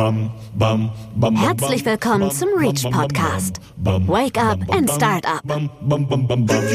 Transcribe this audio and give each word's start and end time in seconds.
Herzlich 0.00 1.84
willkommen 1.84 2.30
zum 2.30 2.48
Reach 2.56 2.84
Podcast. 2.90 3.60
Wake 3.76 4.42
up 4.42 4.58
and 4.74 4.90
start 4.90 5.26
up. 5.26 5.42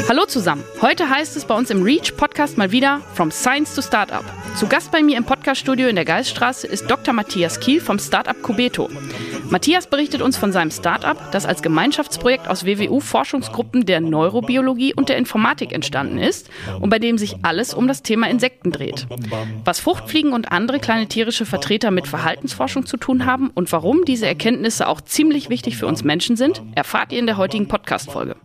Hallo 0.07 0.25
zusammen. 0.27 0.63
Heute 0.79 1.09
heißt 1.09 1.35
es 1.35 1.45
bei 1.45 1.55
uns 1.55 1.71
im 1.71 1.81
Reach 1.81 2.15
Podcast 2.15 2.59
mal 2.59 2.71
wieder 2.71 3.01
From 3.15 3.31
Science 3.31 3.73
to 3.73 3.81
Startup. 3.81 4.23
Zu 4.55 4.67
Gast 4.67 4.91
bei 4.91 5.01
mir 5.01 5.17
im 5.17 5.23
Podcaststudio 5.23 5.87
in 5.87 5.95
der 5.95 6.05
Geiststraße 6.05 6.67
ist 6.67 6.87
Dr. 6.87 7.15
Matthias 7.15 7.59
Kiel 7.59 7.81
vom 7.81 7.97
Startup 7.97 8.39
Cubeto. 8.43 8.89
Matthias 9.49 9.87
berichtet 9.87 10.21
uns 10.21 10.37
von 10.37 10.51
seinem 10.51 10.71
Startup, 10.71 11.17
das 11.31 11.45
als 11.45 11.61
Gemeinschaftsprojekt 11.61 12.47
aus 12.47 12.65
WWU-Forschungsgruppen 12.65 13.85
der 13.85 14.01
Neurobiologie 14.01 14.93
und 14.93 15.09
der 15.09 15.17
Informatik 15.17 15.71
entstanden 15.71 16.17
ist 16.17 16.49
und 16.79 16.89
bei 16.89 16.99
dem 16.99 17.17
sich 17.17 17.37
alles 17.43 17.73
um 17.73 17.87
das 17.87 18.01
Thema 18.01 18.27
Insekten 18.27 18.71
dreht. 18.71 19.05
Was 19.63 19.79
Fruchtfliegen 19.79 20.33
und 20.33 20.51
andere 20.51 20.79
kleine 20.79 21.07
tierische 21.07 21.45
Vertreter 21.45 21.91
mit 21.91 22.07
Verhaltensforschung 22.07 22.85
zu 22.85 22.97
tun 22.97 23.14
haben 23.23 23.51
und 23.53 23.71
warum 23.71 24.03
diese 24.03 24.25
Erkenntnisse 24.27 24.87
auch 24.87 24.99
ziemlich 24.99 25.49
wichtig 25.49 25.77
für 25.77 25.85
uns 25.87 26.03
Menschen 26.03 26.35
sind, 26.35 26.61
erfahrt 26.73 27.13
ihr 27.13 27.19
in 27.19 27.27
der 27.27 27.37
heutigen 27.37 27.67
Podcast-Folge. 27.67 28.35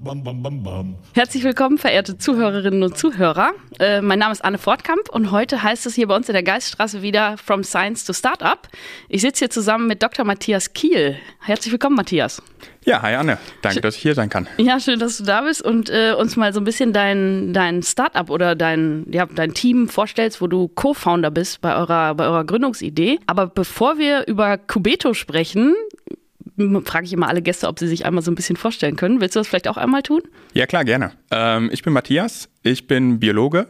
Herzlich 1.14 1.42
willkommen, 1.42 1.78
verehrte 1.78 2.18
Zuhörerinnen 2.18 2.82
und 2.82 2.96
Zuhörer. 2.98 3.52
Äh, 3.78 4.02
mein 4.02 4.18
Name 4.18 4.32
ist 4.32 4.44
Anne 4.44 4.58
Fortkamp 4.58 5.08
und 5.10 5.30
heute 5.30 5.62
heißt 5.62 5.86
es 5.86 5.94
hier 5.94 6.06
bei 6.06 6.14
uns 6.14 6.28
in 6.28 6.34
der 6.34 6.42
Geiststraße 6.42 7.02
wieder 7.02 7.38
From 7.38 7.64
Science 7.64 8.04
to 8.04 8.12
Startup. 8.12 8.68
Ich 9.08 9.22
sitze 9.22 9.46
hier 9.46 9.50
zusammen 9.50 9.86
mit 9.86 10.02
Dr. 10.02 10.26
Matthias 10.26 10.74
Kiel. 10.74 11.16
Herzlich 11.40 11.72
willkommen, 11.72 11.96
Matthias. 11.96 12.42
Ja, 12.84 13.02
hi 13.02 13.14
Anne. 13.14 13.38
Danke, 13.60 13.82
dass 13.82 13.96
ich 13.96 14.02
hier 14.02 14.14
sein 14.14 14.30
kann. 14.30 14.48
Ja, 14.56 14.80
schön, 14.80 14.98
dass 14.98 15.18
du 15.18 15.24
da 15.24 15.42
bist 15.42 15.62
und 15.62 15.90
äh, 15.90 16.14
uns 16.18 16.36
mal 16.36 16.52
so 16.54 16.60
ein 16.60 16.64
bisschen 16.64 16.92
dein, 16.92 17.52
dein 17.52 17.82
Startup 17.82 18.30
oder 18.30 18.54
dein, 18.54 19.06
ja, 19.10 19.26
dein 19.26 19.52
Team 19.52 19.88
vorstellst, 19.88 20.40
wo 20.40 20.46
du 20.46 20.68
Co-Founder 20.68 21.30
bist 21.30 21.60
bei 21.60 21.76
eurer, 21.76 22.14
bei 22.14 22.24
eurer 22.24 22.44
Gründungsidee. 22.44 23.18
Aber 23.26 23.48
bevor 23.48 23.98
wir 23.98 24.26
über 24.26 24.56
Cubeto 24.56 25.12
sprechen, 25.12 25.74
frage 26.84 27.04
ich 27.04 27.12
immer 27.12 27.28
alle 27.28 27.42
Gäste, 27.42 27.68
ob 27.68 27.78
sie 27.78 27.86
sich 27.86 28.06
einmal 28.06 28.22
so 28.22 28.30
ein 28.30 28.34
bisschen 28.34 28.56
vorstellen 28.56 28.96
können. 28.96 29.20
Willst 29.20 29.36
du 29.36 29.40
das 29.40 29.48
vielleicht 29.48 29.68
auch 29.68 29.76
einmal 29.76 30.02
tun? 30.02 30.22
Ja, 30.54 30.66
klar, 30.66 30.84
gerne. 30.84 31.12
Ähm, 31.30 31.68
ich 31.72 31.82
bin 31.82 31.92
Matthias, 31.92 32.48
ich 32.62 32.86
bin 32.86 33.20
Biologe 33.20 33.66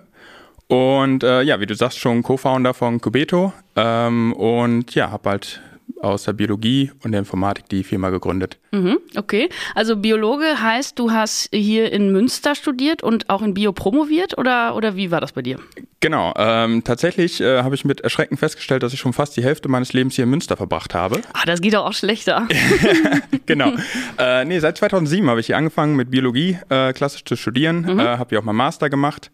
und 0.69 1.25
äh, 1.25 1.43
ja, 1.43 1.59
wie 1.59 1.67
du 1.67 1.75
sagst, 1.75 1.99
schon 1.99 2.23
Co-Founder 2.23 2.75
von 2.75 3.01
Cubeto 3.01 3.53
ähm, 3.75 4.33
und 4.35 4.95
ja, 4.95 5.11
habe 5.11 5.31
halt 5.31 5.61
aus 6.01 6.25
der 6.25 6.33
Biologie 6.33 6.91
und 7.03 7.13
der 7.13 7.21
Informatik 7.21 7.69
die 7.69 7.85
Firma 7.85 8.11
gegründet. 8.11 8.59
Mhm, 8.71 8.99
okay, 9.17 9.49
also 9.75 9.97
Biologe 9.97 10.63
heißt, 10.63 10.99
du 10.99 11.11
hast 11.11 11.49
hier 11.53 11.93
in 11.93 12.13
Münster 12.13 12.55
studiert 12.55 13.03
und 13.03 13.29
auch 13.29 13.43
in 13.43 13.55
Bio 13.55 13.73
promoviert 13.73 14.39
oder, 14.39 14.75
oder 14.75 14.97
wie 14.97 15.11
war 15.11 15.21
das 15.21 15.33
bei 15.33 15.43
dir? 15.43 15.59
Genau, 16.01 16.33
ähm, 16.37 16.83
tatsächlich 16.83 17.41
äh, 17.41 17.63
habe 17.63 17.75
ich 17.75 17.85
mit 17.85 18.01
Erschrecken 18.01 18.37
festgestellt, 18.37 18.83
dass 18.83 18.95
ich 18.95 19.01
schon 19.01 19.13
fast 19.13 19.37
die 19.37 19.45
Hälfte 19.45 19.69
meines 19.69 19.93
Lebens 19.93 20.15
hier 20.15 20.25
in 20.25 20.31
Münster 20.31 20.57
verbracht 20.57 20.95
habe. 20.95 21.21
Ah, 21.35 21.45
das 21.45 21.61
geht 21.61 21.75
doch 21.75 21.85
auch 21.85 21.93
schlechter. 21.93 22.49
genau. 23.47 23.73
Äh, 24.19 24.45
nee, 24.47 24.59
seit 24.61 24.79
2007 24.79 25.29
habe 25.29 25.41
ich 25.41 25.47
hier 25.47 25.59
angefangen 25.59 25.97
mit 25.97 26.11
Biologie 26.11 26.59
äh, 26.71 26.93
klassisch 26.95 27.25
zu 27.25 27.37
studieren, 27.37 27.83
mhm. 27.83 28.01
äh, 28.01 28.05
habe 28.05 28.31
hier 28.31 28.39
auch 28.39 28.45
mal 28.45 28.53
Master 28.53 28.89
gemacht 28.89 29.31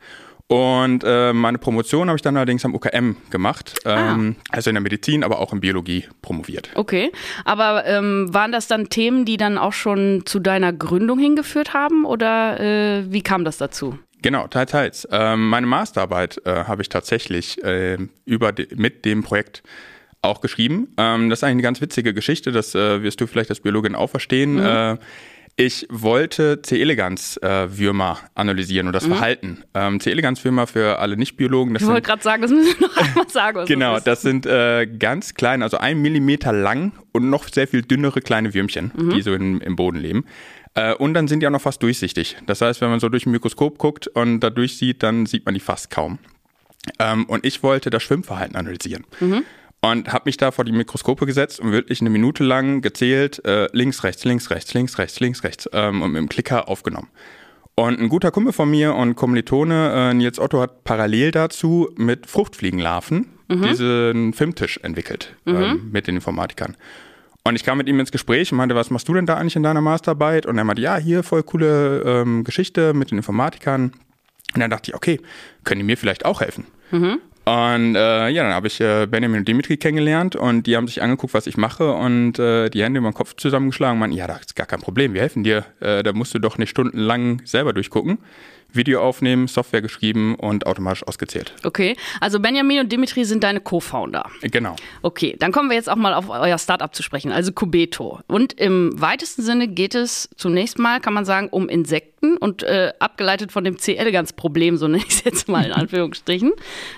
und 0.48 1.02
äh, 1.05 1.33
meine 1.33 1.58
Promotion 1.58 2.08
habe 2.08 2.16
ich 2.16 2.22
dann 2.22 2.36
allerdings 2.36 2.64
am 2.64 2.75
UKM 2.75 3.16
gemacht, 3.30 3.80
ähm, 3.84 4.36
ah. 4.39 4.42
also 4.52 4.70
in 4.70 4.75
der 4.75 4.80
Medizin, 4.80 5.25
aber 5.25 5.41
auch 5.41 5.52
in 5.52 5.61
Biologie 5.61 6.05
promoviert. 6.22 6.70
Okay, 6.75 7.11
aber 7.44 7.84
ähm, 7.84 8.33
waren 8.33 8.52
das 8.52 8.69
dann 8.69 8.89
Themen, 8.89 9.24
die 9.24 9.39
dann 9.39 9.58
auch 9.58 9.72
schon 9.72 10.22
zu 10.24 10.39
deiner 10.39 10.72
Gründung 10.72 11.19
hingeführt 11.19 11.74
haben 11.74 12.05
oder 12.05 12.61
äh, 12.61 13.12
wie 13.12 13.22
kam 13.22 13.44
das 13.44 13.58
dazu? 13.58 13.98
Genau, 14.22 14.47
teils, 14.47 14.70
teils. 14.70 15.08
Ähm, 15.11 15.48
meine 15.48 15.67
Masterarbeit 15.67 16.41
äh, 16.44 16.64
habe 16.64 16.83
ich 16.83 16.89
tatsächlich 16.89 17.62
äh, 17.64 17.98
über 18.24 18.52
de 18.52 18.69
mit 18.77 19.05
dem 19.05 19.24
Projekt 19.24 19.64
auch 20.22 20.41
geschrieben. 20.41 20.94
Ähm, 20.97 21.28
das 21.28 21.41
ist 21.41 21.44
eigentlich 21.44 21.55
eine 21.55 21.62
ganz 21.62 21.80
witzige 21.80 22.14
Geschichte, 22.14 22.52
das 22.52 22.74
äh, 22.74 23.02
wirst 23.02 23.20
du 23.20 23.27
vielleicht 23.27 23.50
als 23.50 23.61
Biologin 23.61 23.97
auch 23.97 24.11
verstehen. 24.11 24.55
Mhm 24.55 24.64
äh, 24.64 24.97
ich 25.58 25.86
wollte 25.88 26.60
C. 26.60 26.82
elegans 26.82 27.38
äh, 27.38 27.78
Würmer 27.78 28.18
analysieren 28.34 28.88
und 28.88 28.92
das 28.92 29.06
mhm. 29.06 29.12
Verhalten. 29.12 29.64
Ähm, 29.72 30.00
C. 30.00 30.11
elegans 30.11 30.44
Würmer 30.44 30.67
für 30.67 30.98
alle 30.98 31.17
Nicht-Biologen. 31.17 31.74
Ich 31.77 31.86
wollte 31.86 32.02
gerade 32.02 32.22
sagen, 32.22 32.42
das 32.42 32.50
müssen 32.50 32.78
wir 32.78 32.89
noch 32.89 32.96
einmal 33.08 33.28
sagen. 33.28 33.64
genau, 33.64 33.98
das 33.98 34.20
sind 34.20 34.45
äh, 34.45 34.86
ganz 34.86 35.33
kleine, 35.33 35.64
also 35.64 35.78
ein 35.78 36.02
Millimeter 36.02 36.52
lang 36.52 36.92
und 37.12 37.30
noch 37.30 37.48
sehr 37.48 37.66
viel 37.66 37.80
dünnere 37.80 38.20
kleine 38.20 38.52
Würmchen, 38.52 38.92
mhm. 38.95 39.11
die 39.11 39.22
so 39.22 39.33
in, 39.33 39.62
im 39.62 39.77
Boden 39.77 39.98
leben. 39.98 40.27
Äh, 40.74 40.95
und 40.95 41.14
dann 41.14 41.27
sind 41.27 41.40
die 41.40 41.46
auch 41.46 41.52
noch 41.52 41.62
fast 41.62 41.83
durchsichtig. 41.83 42.36
Das 42.45 42.61
heißt, 42.61 42.83
wenn 42.83 42.90
man 42.90 43.00
so 43.00 43.08
durch 43.08 43.24
ein 43.24 43.30
Mikroskop 43.30 43.78
guckt 43.78 44.08
und 44.08 44.40
da 44.40 44.50
durchsieht, 44.50 45.02
dann 45.02 45.24
sieht 45.24 45.46
man 45.46 45.55
die 45.55 45.61
fast 45.61 45.90
kaum. 45.90 46.18
Ähm, 46.98 47.24
und 47.24 47.46
ich 47.46 47.62
wollte 47.62 47.89
das 47.89 48.02
Schwimmverhalten 48.02 48.56
analysieren. 48.56 49.05
Mhm 49.20 49.45
und 49.91 50.13
habe 50.13 50.23
mich 50.27 50.36
da 50.36 50.51
vor 50.51 50.64
die 50.64 50.73
Mikroskope 50.73 51.27
gesetzt 51.27 51.61
und 51.61 51.73
wirklich 51.73 52.01
eine 52.01 52.11
Minute 52.11 52.45
lang 52.45 52.80
gezählt, 52.80 53.45
äh, 53.45 53.69
links, 53.73 54.05
rechts, 54.05 54.24
links, 54.24 54.51
rechts, 54.51 54.74
links, 54.74 54.98
rechts, 54.98 55.20
links, 55.20 55.45
rechts 55.45 55.69
ähm, 55.73 56.02
und 56.02 56.13
mit 56.13 56.20
dem 56.20 56.29
Klicker 56.29 56.69
aufgenommen. 56.69 57.08
Und 57.74 58.01
ein 58.01 58.08
guter 58.08 58.30
Kumpel 58.30 58.52
von 58.52 58.70
mir 58.70 58.95
und 58.95 59.17
Kommilitone, 59.17 60.11
äh, 60.11 60.14
Nils 60.14 60.39
Otto, 60.39 60.61
hat 60.61 60.85
parallel 60.85 61.30
dazu 61.30 61.91
mit 61.96 62.27
Fruchtfliegenlarven 62.27 63.27
mhm. 63.48 63.63
diesen 63.63 64.33
Filmtisch 64.33 64.79
entwickelt 64.83 65.35
mhm. 65.45 65.57
ähm, 65.57 65.91
mit 65.92 66.07
den 66.07 66.17
Informatikern. 66.17 66.77
Und 67.45 67.55
ich 67.55 67.63
kam 67.63 67.79
mit 67.79 67.86
ihm 67.86 68.01
ins 68.01 68.11
Gespräch 68.11 68.51
und 68.51 68.58
meinte, 68.58 68.75
was 68.75 68.91
machst 68.91 69.07
du 69.08 69.14
denn 69.14 69.27
da 69.27 69.36
eigentlich 69.36 69.55
in 69.55 69.63
deiner 69.63 69.80
Masterarbeit? 69.80 70.46
Und 70.46 70.58
er 70.58 70.64
meinte, 70.64 70.83
ja, 70.83 70.96
hier 70.96 71.23
voll 71.23 71.45
coole 71.45 72.01
ähm, 72.01 72.42
Geschichte 72.42 72.92
mit 72.92 73.13
den 73.13 73.19
Informatikern. 73.19 73.92
Und 74.55 74.61
dann 74.61 74.70
dachte 74.70 74.91
ich, 74.91 74.96
okay, 74.96 75.20
können 75.63 75.80
die 75.80 75.85
mir 75.85 75.96
vielleicht 75.96 76.25
auch 76.25 76.41
helfen? 76.41 76.64
Mhm. 76.91 77.20
Und 77.48 77.95
äh, 77.95 78.29
ja, 78.29 78.42
dann 78.42 78.55
habe 78.55 78.67
ich 78.67 78.80
äh, 78.80 79.07
Benjamin 79.07 79.39
und 79.39 79.46
Dimitri 79.46 79.77
kennengelernt 79.77 80.34
und 80.34 80.67
die 80.67 80.77
haben 80.77 80.89
sich 80.89 81.01
angeguckt, 81.01 81.33
was 81.33 81.46
ich 81.46 81.57
mache 81.57 81.92
und 81.92 82.40
äh, 82.40 82.68
die 82.70 82.83
Hände 82.83 82.98
über 82.98 83.08
den 83.08 83.14
Kopf 83.14 83.36
zusammengeschlagen 83.36 83.95
und 83.95 84.01
meinten, 84.01 84.17
ja, 84.17 84.27
das 84.27 84.40
ist 84.40 84.57
gar 84.57 84.67
kein 84.67 84.80
Problem, 84.80 85.14
wir 85.14 85.20
helfen 85.20 85.45
dir. 85.45 85.64
Äh, 85.79 86.02
da 86.02 86.12
musst 86.12 86.34
du 86.34 86.40
doch 86.40 86.58
nicht 86.58 86.70
stundenlang 86.70 87.42
selber 87.45 87.73
durchgucken. 87.73 88.18
Video 88.72 89.02
aufnehmen, 89.02 89.48
Software 89.48 89.82
geschrieben 89.82 90.34
und 90.34 90.66
automatisch 90.66 91.06
ausgezählt. 91.06 91.54
Okay, 91.64 91.96
also 92.20 92.40
Benjamin 92.40 92.80
und 92.80 92.92
Dimitri 92.92 93.24
sind 93.24 93.42
deine 93.44 93.60
Co-Founder. 93.60 94.30
Genau. 94.42 94.77
Okay, 95.02 95.36
dann 95.38 95.52
kommen 95.52 95.70
wir 95.70 95.77
jetzt 95.77 95.88
auch 95.88 95.96
mal 95.96 96.14
auf 96.14 96.28
euer 96.28 96.58
Startup 96.58 96.94
zu 96.94 97.02
sprechen, 97.02 97.32
also 97.32 97.52
Cubeto. 97.52 98.20
Und 98.27 98.52
im 98.54 99.00
weitesten 99.00 99.42
Sinne 99.42 99.68
geht 99.68 99.94
es 99.94 100.28
zunächst 100.36 100.78
mal, 100.78 101.00
kann 101.00 101.14
man 101.14 101.24
sagen, 101.24 101.48
um 101.50 101.68
Insekten 101.68 102.36
und 102.36 102.62
äh, 102.62 102.92
abgeleitet 102.98 103.52
von 103.52 103.64
dem 103.64 103.78
C. 103.78 103.96
elegans-Problem, 103.96 104.77
so 104.77 104.88
nenne 104.88 105.02
ich 105.06 105.14
es 105.14 105.24
jetzt 105.24 105.48
mal 105.48 105.64
in 105.64 105.72
Anführungsstrichen, 105.72 106.52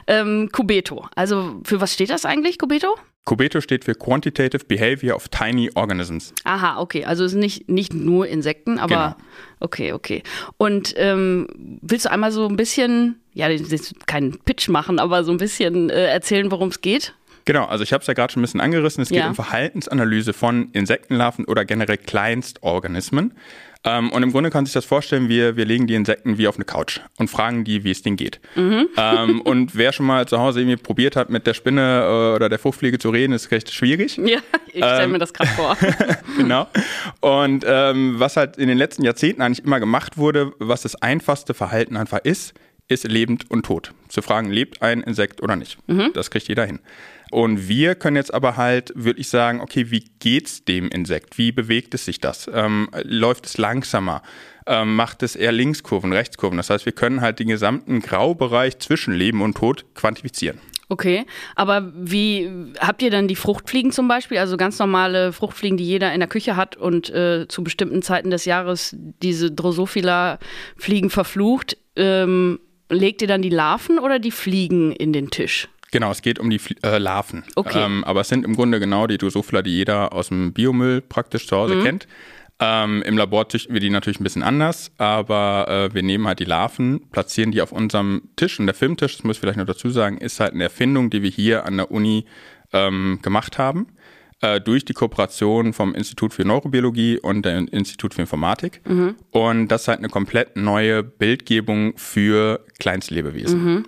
ähm, 0.07 0.49
Cubeto. 0.53 1.07
Also 1.15 1.61
für 1.65 1.81
was 1.81 1.95
steht 1.95 2.11
das 2.11 2.25
eigentlich, 2.25 2.59
Cubeto? 2.59 2.97
Cubeto 3.29 3.61
steht 3.61 3.85
für 3.85 3.95
Quantitative 3.95 4.65
Behavior 4.65 5.15
of 5.15 5.29
Tiny 5.29 5.71
Organisms. 5.75 6.33
Aha, 6.45 6.81
okay. 6.81 7.05
Also 7.05 7.25
es 7.25 7.33
ist 7.33 7.39
nicht, 7.39 7.69
nicht 7.69 7.93
nur 7.93 8.27
Insekten, 8.27 8.79
aber 8.79 9.17
genau. 9.19 9.29
okay, 9.61 9.93
okay. 9.93 10.23
Und 10.57 10.95
ähm, 10.97 11.47
willst 11.83 12.07
du 12.07 12.11
einmal 12.11 12.33
so 12.33 12.49
ein 12.49 12.57
bisschen, 12.57 13.21
ja, 13.35 13.49
keinen 14.07 14.39
Pitch 14.39 14.69
machen, 14.69 14.99
aber 14.99 15.25
so 15.25 15.33
ein 15.33 15.37
bisschen 15.37 15.91
äh, 15.91 16.07
erzählen, 16.07 16.51
worum 16.51 16.71
es 16.71 16.81
geht? 16.81 17.15
Genau, 17.45 17.67
also 17.67 17.85
ich 17.85 17.93
habe 17.93 18.01
es 18.01 18.07
ja 18.07 18.15
gerade 18.15 18.33
schon 18.33 18.41
ein 18.41 18.45
bisschen 18.45 18.61
angerissen. 18.61 19.03
Es 19.03 19.11
geht 19.11 19.19
ja. 19.19 19.29
um 19.29 19.35
Verhaltensanalyse 19.35 20.33
von 20.33 20.71
Insektenlarven 20.73 21.45
oder 21.45 21.67
generell 21.67 21.99
Kleinstorganismen. 21.99 23.35
Ähm, 23.85 24.11
und 24.11 24.23
im 24.23 24.33
Grunde 24.33 24.51
kann 24.51 24.67
sich 24.67 24.73
das 24.73 24.85
vorstellen, 24.85 25.29
wir, 25.29 25.57
wir 25.57 25.65
legen 25.65 25.87
die 25.87 25.95
Insekten 25.95 26.37
wie 26.37 26.49
auf 26.49 26.57
eine 26.57 26.65
Couch 26.65 27.01
und 27.19 27.29
fragen 27.29 27.65
die, 27.65 27.85
wie 27.85 27.91
es 27.91 28.03
denen 28.03 28.17
geht. 28.17 28.41
Mhm. 28.57 28.89
Ähm, 28.97 29.41
und 29.45 29.77
wer 29.77 29.93
schon 29.93 30.07
mal 30.07 30.27
zu 30.27 30.39
Hause 30.39 30.61
irgendwie 30.61 30.77
probiert 30.77 31.17
hat, 31.17 31.31
mit 31.31 31.47
der 31.47 31.55
Spinne 31.55 32.03
äh, 32.03 32.37
oder 32.37 32.49
der 32.49 32.59
Fruchtfliege 32.59 32.99
zu 32.99 33.11
reden, 33.11 33.33
ist 33.33 33.51
recht 33.51 33.73
schwierig. 33.73 34.17
Ja, 34.17 34.41
ich 34.67 34.85
stelle 34.85 35.05
ähm, 35.05 35.13
mir 35.13 35.19
das 35.19 35.33
gerade 35.33 35.51
vor. 35.51 35.77
genau. 36.37 36.67
Und 37.21 37.65
ähm, 37.67 38.15
was 38.19 38.37
halt 38.37 38.57
in 38.57 38.69
den 38.69 38.79
letzten 38.79 39.05
Jahrzehnten 39.05 39.43
eigentlich 39.43 39.65
immer 39.65 39.81
gemacht 39.81 40.19
wurde, 40.19 40.53
was 40.59 40.83
das 40.83 40.97
einfachste 40.97 41.55
Verhalten 41.55 41.97
einfach 41.97 42.21
ist, 42.25 42.55
ist 42.89 43.07
lebend 43.07 43.51
und 43.51 43.67
tot. 43.67 43.93
Zu 44.09 44.23
fragen, 44.23 44.51
lebt 44.51 44.83
ein 44.83 45.03
Insekt 45.03 45.43
oder 45.43 45.57
nicht. 45.57 45.79
Mhm. 45.87 46.11
Das 46.15 46.31
kriegt 46.31 46.49
jeder 46.49 46.65
hin. 46.65 46.81
Und 47.31 47.69
wir 47.69 47.95
können 47.95 48.17
jetzt 48.17 48.33
aber 48.33 48.57
halt 48.57 48.93
wirklich 48.95 49.29
sagen, 49.29 49.61
okay, 49.61 49.91
wie 49.91 50.05
geht's 50.19 50.65
dem 50.65 50.89
Insekt? 50.89 51.37
Wie 51.37 51.53
bewegt 51.53 51.93
es 51.93 52.07
sich 52.07 52.21
das? 52.21 52.51
Ähm, 52.53 52.89
läuft 53.03 53.45
es 53.47 53.59
langsamer? 53.59 54.23
Ähm, 54.67 54.97
macht 54.97 55.23
es 55.23 55.37
eher 55.37 55.53
Linkskurven, 55.53 56.13
Rechtskurven? 56.13 56.57
Das 56.57 56.71
heißt, 56.71 56.87
wir 56.87 56.93
können 56.93 57.21
halt 57.21 57.39
den 57.39 57.49
gesamten 57.49 58.01
Graubereich 58.01 58.79
zwischen 58.79 59.13
Leben 59.13 59.43
und 59.43 59.57
Tod 59.57 59.85
quantifizieren. 59.95 60.59
Okay, 60.91 61.27
aber 61.55 61.93
wie 61.95 62.51
habt 62.81 63.03
ihr 63.03 63.11
dann 63.11 63.29
die 63.29 63.37
Fruchtfliegen 63.37 63.93
zum 63.93 64.09
Beispiel, 64.09 64.39
also 64.39 64.57
ganz 64.57 64.79
normale 64.79 65.35
Fruchtfliegen, 65.35 65.77
die 65.77 65.85
jeder 65.85 66.15
in 66.15 66.21
der 66.21 66.31
Küche 66.31 66.57
hat 66.57 66.77
und 66.77 67.11
äh, 67.11 67.47
zu 67.47 67.63
bestimmten 67.63 68.01
Zeiten 68.01 68.31
des 68.31 68.47
Jahres 68.47 68.97
diese 69.23 69.51
Drosophila-Fliegen 69.51 71.11
verflucht? 71.11 71.77
Ähm, 71.95 72.59
legt 72.89 73.23
ihr 73.23 73.29
dann 73.29 73.43
die 73.43 73.51
Larven 73.51 73.99
oder 73.99 74.19
die 74.19 74.31
Fliegen 74.31 74.93
in 74.93 75.13
den 75.13 75.31
Tisch? 75.31 75.69
Genau, 75.91 76.11
es 76.11 76.23
geht 76.23 76.39
um 76.39 76.51
die 76.51 76.61
äh, 76.83 76.99
Larven. 76.99 77.45
Okay. 77.57 77.83
Ähm, 77.83 78.05
aber 78.05 78.21
es 78.21 78.29
sind 78.29 78.45
im 78.45 78.55
Grunde 78.55 78.79
genau 78.79 79.07
die 79.07 79.17
Drosophila, 79.17 79.63
die 79.63 79.71
jeder 79.71 80.13
aus 80.13 80.29
dem 80.29 80.53
Biomüll 80.53 81.01
praktisch 81.01 81.47
zu 81.47 81.57
Hause 81.57 81.77
mhm. 81.77 81.85
kennt. 81.85 82.09
Ähm, 82.61 83.03
Im 83.03 83.17
Labor 83.17 83.49
züchten 83.49 83.73
wir 83.73 83.81
die 83.81 83.89
natürlich 83.89 84.19
ein 84.19 84.25
bisschen 84.25 84.43
anders, 84.43 84.91
aber 84.99 85.69
äh, 85.69 85.95
wir 85.95 86.03
nehmen 86.03 86.27
halt 86.27 86.41
die 86.41 86.45
Larven, 86.45 87.09
platzieren 87.13 87.53
die 87.53 87.63
auf 87.63 87.71
unserem 87.71 88.23
Tisch. 88.35 88.59
Und 88.59 88.67
der 88.67 88.75
Filmtisch, 88.75 89.17
das 89.17 89.25
muss 89.25 89.37
ich 89.37 89.41
vielleicht 89.41 89.59
noch 89.59 89.67
dazu 89.67 89.91
sagen, 89.91 90.19
ist 90.19 90.41
halt 90.41 90.55
eine 90.55 90.65
Erfindung, 90.65 91.09
die 91.09 91.23
wir 91.23 91.31
hier 91.31 91.67
an 91.67 91.77
der 91.77 91.91
Uni 91.91 92.25
ähm, 92.73 93.21
gemacht 93.23 93.59
haben. 93.59 93.87
Äh, 94.41 94.61
durch 94.61 94.85
die 94.85 94.93
Kooperation 94.93 95.73
vom 95.73 95.95
Institut 95.95 96.33
für 96.33 96.45
Neurobiologie 96.45 97.19
und 97.19 97.45
dem 97.45 97.67
Institut 97.69 98.15
für 98.15 98.23
Informatik. 98.23 98.81
Mhm. 98.89 99.17
Und 99.31 99.69
das 99.69 99.83
ist 99.83 99.89
halt 99.89 99.99
eine 99.99 100.09
komplett 100.09 100.57
neue 100.57 101.03
Bildgebung 101.03 101.97
für 101.97 102.65
Kleinstlebewesen. 102.79 103.65
Mhm. 103.65 103.85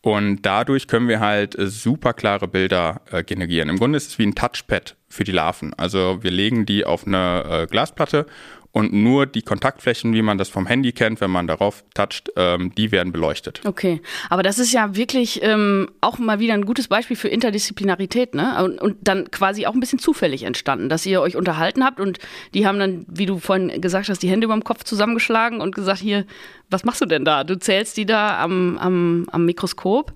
Und 0.00 0.42
dadurch 0.42 0.86
können 0.86 1.08
wir 1.08 1.20
halt 1.20 1.56
super 1.58 2.12
klare 2.12 2.46
Bilder 2.46 3.00
äh, 3.10 3.24
generieren. 3.24 3.70
Im 3.70 3.78
Grunde 3.78 3.96
ist 3.96 4.08
es 4.08 4.18
wie 4.18 4.26
ein 4.26 4.34
Touchpad 4.34 4.96
für 5.08 5.24
die 5.24 5.32
Larven. 5.32 5.72
Also 5.74 6.18
wir 6.22 6.30
legen 6.30 6.66
die 6.66 6.84
auf 6.84 7.06
eine 7.06 7.62
äh, 7.62 7.66
Glasplatte 7.66 8.26
und 8.74 8.92
nur 8.92 9.26
die 9.26 9.42
Kontaktflächen, 9.42 10.12
wie 10.14 10.22
man 10.22 10.36
das 10.36 10.48
vom 10.48 10.66
Handy 10.66 10.90
kennt, 10.90 11.20
wenn 11.20 11.30
man 11.30 11.46
darauf 11.46 11.84
toucht, 11.94 12.32
ähm, 12.34 12.74
die 12.74 12.90
werden 12.90 13.12
beleuchtet. 13.12 13.60
Okay, 13.64 14.02
aber 14.28 14.42
das 14.42 14.58
ist 14.58 14.72
ja 14.72 14.96
wirklich 14.96 15.40
ähm, 15.44 15.88
auch 16.00 16.18
mal 16.18 16.40
wieder 16.40 16.54
ein 16.54 16.66
gutes 16.66 16.88
Beispiel 16.88 17.16
für 17.16 17.28
Interdisziplinarität, 17.28 18.34
ne? 18.34 18.62
Und, 18.64 18.82
und, 18.82 18.96
dann 19.02 19.30
quasi 19.30 19.66
auch 19.66 19.74
ein 19.74 19.80
bisschen 19.80 20.00
zufällig 20.00 20.42
entstanden, 20.42 20.88
dass 20.88 21.06
ihr 21.06 21.20
euch 21.20 21.36
unterhalten 21.36 21.84
habt 21.84 22.00
und 22.00 22.18
die 22.52 22.66
haben 22.66 22.80
dann, 22.80 23.06
wie 23.08 23.26
du 23.26 23.38
vorhin 23.38 23.80
gesagt 23.80 24.08
hast, 24.08 24.24
die 24.24 24.28
Hände 24.28 24.46
über 24.46 24.54
dem 24.54 24.64
Kopf 24.64 24.82
zusammengeschlagen 24.82 25.60
und 25.60 25.72
gesagt, 25.72 26.00
hier, 26.00 26.26
was 26.68 26.84
machst 26.84 27.00
du 27.00 27.06
denn 27.06 27.24
da? 27.24 27.44
Du 27.44 27.56
zählst 27.56 27.96
die 27.96 28.06
da 28.06 28.42
am, 28.42 28.76
am, 28.78 29.28
am 29.30 29.44
Mikroskop. 29.44 30.12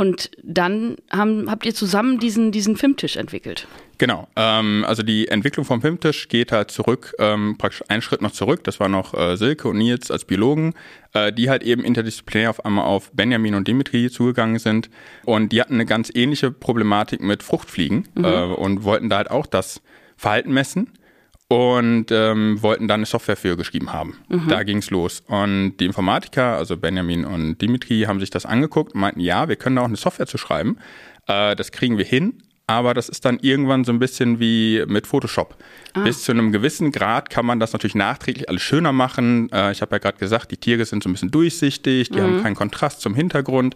Und 0.00 0.30
dann 0.42 0.96
haben, 1.10 1.50
habt 1.50 1.66
ihr 1.66 1.74
zusammen 1.74 2.18
diesen, 2.18 2.52
diesen 2.52 2.74
Filmtisch 2.74 3.16
entwickelt. 3.18 3.68
Genau. 3.98 4.28
Ähm, 4.34 4.82
also 4.88 5.02
die 5.02 5.28
Entwicklung 5.28 5.66
vom 5.66 5.82
Filmtisch 5.82 6.28
geht 6.28 6.52
halt 6.52 6.70
zurück, 6.70 7.12
ähm, 7.18 7.56
praktisch 7.58 7.84
einen 7.88 8.00
Schritt 8.00 8.22
noch 8.22 8.30
zurück. 8.30 8.64
Das 8.64 8.80
war 8.80 8.88
noch 8.88 9.12
äh, 9.12 9.36
Silke 9.36 9.68
und 9.68 9.76
Nils 9.76 10.10
als 10.10 10.24
Biologen, 10.24 10.72
äh, 11.12 11.34
die 11.34 11.50
halt 11.50 11.62
eben 11.62 11.84
interdisziplinär 11.84 12.48
auf 12.48 12.64
einmal 12.64 12.86
auf 12.86 13.12
Benjamin 13.12 13.54
und 13.54 13.68
Dimitri 13.68 14.10
zugegangen 14.10 14.58
sind. 14.58 14.88
Und 15.26 15.52
die 15.52 15.60
hatten 15.60 15.74
eine 15.74 15.84
ganz 15.84 16.10
ähnliche 16.14 16.50
Problematik 16.50 17.20
mit 17.20 17.42
Fruchtfliegen 17.42 18.08
mhm. 18.14 18.24
äh, 18.24 18.44
und 18.44 18.84
wollten 18.84 19.10
da 19.10 19.18
halt 19.18 19.30
auch 19.30 19.44
das 19.44 19.82
Verhalten 20.16 20.50
messen 20.50 20.88
und 21.50 22.12
ähm, 22.12 22.62
wollten 22.62 22.86
dann 22.86 23.00
eine 23.00 23.06
Software 23.06 23.34
für 23.34 23.56
geschrieben 23.56 23.92
haben. 23.92 24.18
Mhm. 24.28 24.46
Da 24.48 24.62
ging's 24.62 24.90
los. 24.90 25.24
Und 25.26 25.78
die 25.78 25.84
Informatiker, 25.84 26.56
also 26.56 26.76
Benjamin 26.76 27.24
und 27.24 27.58
Dimitri, 27.60 28.04
haben 28.06 28.20
sich 28.20 28.30
das 28.30 28.46
angeguckt 28.46 28.94
und 28.94 29.00
meinten, 29.00 29.18
ja, 29.18 29.48
wir 29.48 29.56
können 29.56 29.74
da 29.74 29.82
auch 29.82 29.88
eine 29.88 29.96
Software 29.96 30.28
zu 30.28 30.38
schreiben. 30.38 30.78
Äh, 31.26 31.56
das 31.56 31.72
kriegen 31.72 31.98
wir 31.98 32.04
hin, 32.04 32.34
aber 32.68 32.94
das 32.94 33.08
ist 33.08 33.24
dann 33.24 33.40
irgendwann 33.40 33.82
so 33.82 33.90
ein 33.90 33.98
bisschen 33.98 34.38
wie 34.38 34.84
mit 34.86 35.08
Photoshop. 35.08 35.56
Ah. 35.94 36.04
Bis 36.04 36.22
zu 36.22 36.30
einem 36.30 36.52
gewissen 36.52 36.92
Grad 36.92 37.30
kann 37.30 37.44
man 37.44 37.58
das 37.58 37.72
natürlich 37.72 37.96
nachträglich 37.96 38.48
alles 38.48 38.62
schöner 38.62 38.92
machen. 38.92 39.50
Äh, 39.52 39.72
ich 39.72 39.82
habe 39.82 39.96
ja 39.96 39.98
gerade 39.98 40.18
gesagt, 40.18 40.52
die 40.52 40.56
Tiere 40.56 40.84
sind 40.84 41.02
so 41.02 41.08
ein 41.08 41.14
bisschen 41.14 41.32
durchsichtig, 41.32 42.10
die 42.10 42.20
mhm. 42.20 42.22
haben 42.22 42.42
keinen 42.44 42.54
Kontrast 42.54 43.00
zum 43.00 43.16
Hintergrund. 43.16 43.74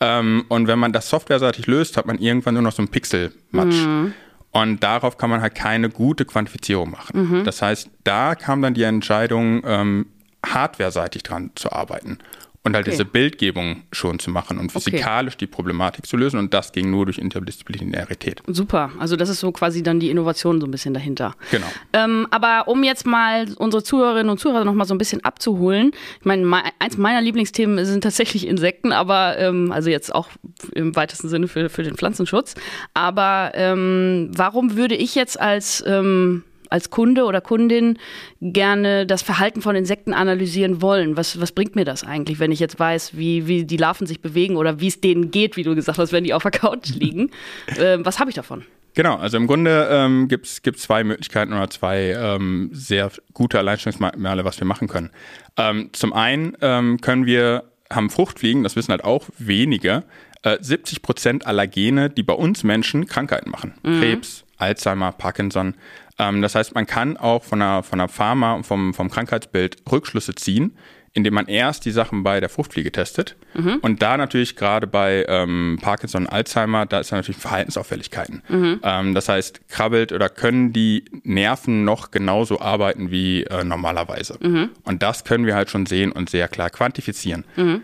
Ähm, 0.00 0.44
und 0.48 0.66
wenn 0.66 0.80
man 0.80 0.92
das 0.92 1.08
softwareseitig 1.08 1.68
löst, 1.68 1.96
hat 1.96 2.06
man 2.06 2.18
irgendwann 2.18 2.54
nur 2.54 2.64
noch 2.64 2.72
so 2.72 2.82
einen 2.82 2.88
Pixel-Matsch. 2.88 3.86
Mhm. 3.86 4.12
Und 4.52 4.82
darauf 4.82 5.16
kann 5.16 5.30
man 5.30 5.40
halt 5.40 5.54
keine 5.54 5.88
gute 5.88 6.24
Quantifizierung 6.24 6.90
machen. 6.90 7.38
Mhm. 7.40 7.44
Das 7.44 7.62
heißt, 7.62 7.90
da 8.04 8.34
kam 8.34 8.62
dann 8.62 8.74
die 8.74 8.82
Entscheidung, 8.82 9.62
ähm, 9.64 10.06
hardware-seitig 10.44 11.22
dran 11.22 11.50
zu 11.54 11.72
arbeiten 11.72 12.18
und 12.64 12.76
halt 12.76 12.86
okay. 12.86 12.92
diese 12.92 13.04
Bildgebung 13.04 13.82
schon 13.90 14.20
zu 14.20 14.30
machen 14.30 14.58
und 14.58 14.70
physikalisch 14.70 15.34
okay. 15.34 15.40
die 15.40 15.46
Problematik 15.48 16.06
zu 16.06 16.16
lösen. 16.16 16.38
Und 16.38 16.54
das 16.54 16.70
ging 16.70 16.90
nur 16.90 17.06
durch 17.06 17.18
Interdisziplinarität. 17.18 18.40
Super. 18.46 18.92
Also 18.98 19.16
das 19.16 19.28
ist 19.28 19.40
so 19.40 19.50
quasi 19.50 19.82
dann 19.82 19.98
die 19.98 20.10
Innovation 20.10 20.60
so 20.60 20.66
ein 20.66 20.70
bisschen 20.70 20.94
dahinter. 20.94 21.34
Genau. 21.50 21.66
Ähm, 21.92 22.28
aber 22.30 22.68
um 22.68 22.84
jetzt 22.84 23.04
mal 23.04 23.48
unsere 23.56 23.82
Zuhörerinnen 23.82 24.30
und 24.30 24.38
Zuhörer 24.38 24.64
noch 24.64 24.74
mal 24.74 24.84
so 24.84 24.94
ein 24.94 24.98
bisschen 24.98 25.24
abzuholen. 25.24 25.90
Ich 26.20 26.24
meine, 26.24 26.62
eins 26.78 26.96
meiner 26.96 27.20
Lieblingsthemen 27.20 27.84
sind 27.84 28.02
tatsächlich 28.04 28.46
Insekten, 28.46 28.92
aber 28.92 29.38
ähm, 29.38 29.72
also 29.72 29.90
jetzt 29.90 30.14
auch 30.14 30.28
im 30.72 30.94
weitesten 30.94 31.28
Sinne 31.28 31.48
für, 31.48 31.68
für 31.68 31.82
den 31.82 31.96
Pflanzenschutz. 31.96 32.54
Aber 32.94 33.50
ähm, 33.54 34.30
warum 34.36 34.76
würde 34.76 34.94
ich 34.94 35.16
jetzt 35.16 35.40
als 35.40 35.82
ähm, 35.84 36.44
als 36.72 36.90
Kunde 36.90 37.24
oder 37.24 37.40
Kundin 37.40 37.98
gerne 38.40 39.06
das 39.06 39.22
Verhalten 39.22 39.62
von 39.62 39.76
Insekten 39.76 40.12
analysieren 40.12 40.82
wollen. 40.82 41.16
Was, 41.16 41.40
was 41.40 41.52
bringt 41.52 41.76
mir 41.76 41.84
das 41.84 42.04
eigentlich, 42.04 42.40
wenn 42.40 42.50
ich 42.50 42.60
jetzt 42.60 42.80
weiß, 42.80 43.16
wie, 43.16 43.46
wie 43.46 43.64
die 43.64 43.76
Larven 43.76 44.06
sich 44.06 44.20
bewegen 44.20 44.56
oder 44.56 44.80
wie 44.80 44.88
es 44.88 45.00
denen 45.00 45.30
geht, 45.30 45.56
wie 45.56 45.62
du 45.62 45.74
gesagt 45.74 45.98
hast, 45.98 46.12
wenn 46.12 46.24
die 46.24 46.34
auf 46.34 46.42
der 46.42 46.50
Couch 46.50 46.88
liegen? 46.94 47.30
äh, 47.76 47.98
was 48.00 48.18
habe 48.18 48.30
ich 48.30 48.36
davon? 48.36 48.64
Genau, 48.94 49.16
also 49.16 49.38
im 49.38 49.46
Grunde 49.46 49.88
ähm, 49.90 50.28
gibt 50.28 50.46
es 50.46 50.60
zwei 50.76 51.02
Möglichkeiten 51.02 51.52
oder 51.52 51.70
zwei 51.70 52.10
ähm, 52.10 52.68
sehr 52.72 53.10
gute 53.32 53.58
Alleinstellungsmerkmale, 53.58 54.44
was 54.44 54.60
wir 54.60 54.66
machen 54.66 54.86
können. 54.86 55.10
Ähm, 55.56 55.90
zum 55.92 56.12
einen 56.12 56.56
ähm, 56.60 57.00
können 57.00 57.24
wir, 57.24 57.64
haben 57.90 58.10
Fruchtfliegen, 58.10 58.62
das 58.62 58.76
wissen 58.76 58.90
halt 58.90 59.04
auch 59.04 59.28
wenige, 59.38 60.04
äh, 60.42 60.58
70 60.60 61.02
Prozent 61.02 61.46
aller 61.46 61.66
Gene, 61.66 62.10
die 62.10 62.22
bei 62.22 62.34
uns 62.34 62.64
Menschen 62.64 63.06
Krankheiten 63.06 63.50
machen. 63.50 63.74
Mhm. 63.82 64.00
Krebs, 64.00 64.44
Alzheimer, 64.58 65.12
Parkinson. 65.12 65.74
Ähm, 66.22 66.42
das 66.42 66.54
heißt, 66.54 66.74
man 66.74 66.86
kann 66.86 67.16
auch 67.16 67.42
von 67.42 67.58
der, 67.58 67.82
von 67.82 67.98
der 67.98 68.08
Pharma 68.08 68.54
und 68.54 68.64
vom, 68.64 68.94
vom 68.94 69.10
Krankheitsbild 69.10 69.78
Rückschlüsse 69.90 70.34
ziehen, 70.34 70.76
indem 71.14 71.34
man 71.34 71.46
erst 71.46 71.84
die 71.84 71.90
Sachen 71.90 72.22
bei 72.22 72.40
der 72.40 72.48
Fruchtfliege 72.48 72.90
testet. 72.90 73.36
Mhm. 73.54 73.78
Und 73.82 74.00
da 74.02 74.16
natürlich 74.16 74.56
gerade 74.56 74.86
bei 74.86 75.26
ähm, 75.28 75.78
Parkinson 75.82 76.22
und 76.22 76.28
Alzheimer, 76.28 76.86
da 76.86 77.00
ist 77.00 77.10
ja 77.10 77.18
natürlich 77.18 77.40
Verhaltensauffälligkeiten. 77.40 78.42
Mhm. 78.48 78.80
Ähm, 78.82 79.14
das 79.14 79.28
heißt, 79.28 79.68
krabbelt 79.68 80.12
oder 80.12 80.28
können 80.28 80.72
die 80.72 81.04
Nerven 81.24 81.84
noch 81.84 82.12
genauso 82.12 82.60
arbeiten 82.60 83.10
wie 83.10 83.42
äh, 83.44 83.64
normalerweise. 83.64 84.38
Mhm. 84.40 84.70
Und 84.84 85.02
das 85.02 85.24
können 85.24 85.44
wir 85.44 85.54
halt 85.54 85.70
schon 85.70 85.86
sehen 85.86 86.12
und 86.12 86.30
sehr 86.30 86.48
klar 86.48 86.70
quantifizieren. 86.70 87.44
Mhm. 87.56 87.82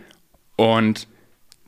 Und 0.56 1.08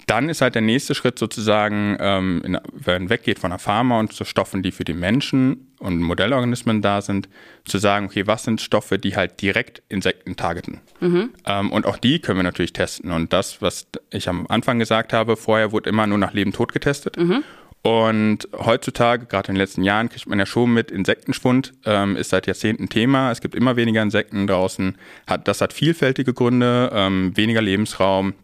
dann 0.07 0.29
ist 0.29 0.41
halt 0.41 0.55
der 0.55 0.63
nächste 0.63 0.95
Schritt 0.95 1.19
sozusagen, 1.19 1.97
ähm, 2.01 2.43
in, 2.45 2.59
wenn 2.73 3.03
man 3.03 3.11
weggeht 3.11 3.39
von 3.39 3.51
der 3.51 3.59
Pharma 3.59 4.01
und 4.01 4.13
zu 4.13 4.25
Stoffen, 4.25 4.63
die 4.63 4.73
für 4.73 4.85
die 4.85 4.95
Menschen 4.95 5.70
und 5.81 6.01
Modellorganismen 6.01 6.83
da 6.83 7.01
sind, 7.01 7.29
zu 7.65 7.79
sagen, 7.79 8.07
okay, 8.07 8.27
was 8.27 8.45
sind 8.45 8.61
Stoffe, 8.61 8.99
die 8.99 9.17
halt 9.17 9.41
direkt 9.41 9.83
Insekten 9.89 10.37
targeten? 10.37 10.81
Mhm. 11.01 11.31
Ähm, 11.47 11.73
und 11.73 11.87
auch 11.87 11.97
die 11.97 12.21
können 12.21 12.39
wir 12.39 12.45
natürlich 12.45 12.73
testen. 12.73 13.11
Und 13.11 13.33
das, 13.33 13.61
was 13.61 13.87
ich 14.11 14.29
am 14.29 14.47
Anfang 14.49 14.79
gesagt 14.79 15.13
habe, 15.13 15.37
vorher 15.37 15.73
wurde 15.73 15.91
immer 15.91 16.07
nur 16.07 16.19
nach 16.19 16.33
Leben-Tod 16.33 16.73
getestet. 16.73 17.17
Mhm. 17.17 17.43
Und 17.83 18.47
heutzutage, 18.53 19.25
gerade 19.25 19.49
in 19.49 19.55
den 19.55 19.61
letzten 19.61 19.83
Jahren, 19.83 20.11
kriegt 20.11 20.27
man 20.27 20.39
ja 20.39 20.45
schon 20.45 20.73
mit 20.75 20.91
Insektenschwund, 20.91 21.73
ähm, 21.87 22.15
ist 22.17 22.29
seit 22.29 22.47
Jahrzehnten 22.47 22.91
Thema. 22.91 23.31
Es 23.31 23.41
gibt 23.41 23.55
immer 23.55 23.77
weniger 23.77 24.03
Insekten 24.03 24.47
draußen. 24.47 24.99
Hat, 25.27 25.49
das 25.49 25.63
hat 25.63 25.73
vielfältige 25.73 26.35
Gründe, 26.35 26.91
ähm, 26.93 27.35
weniger 27.37 27.63
Lebensraum, 27.63 28.35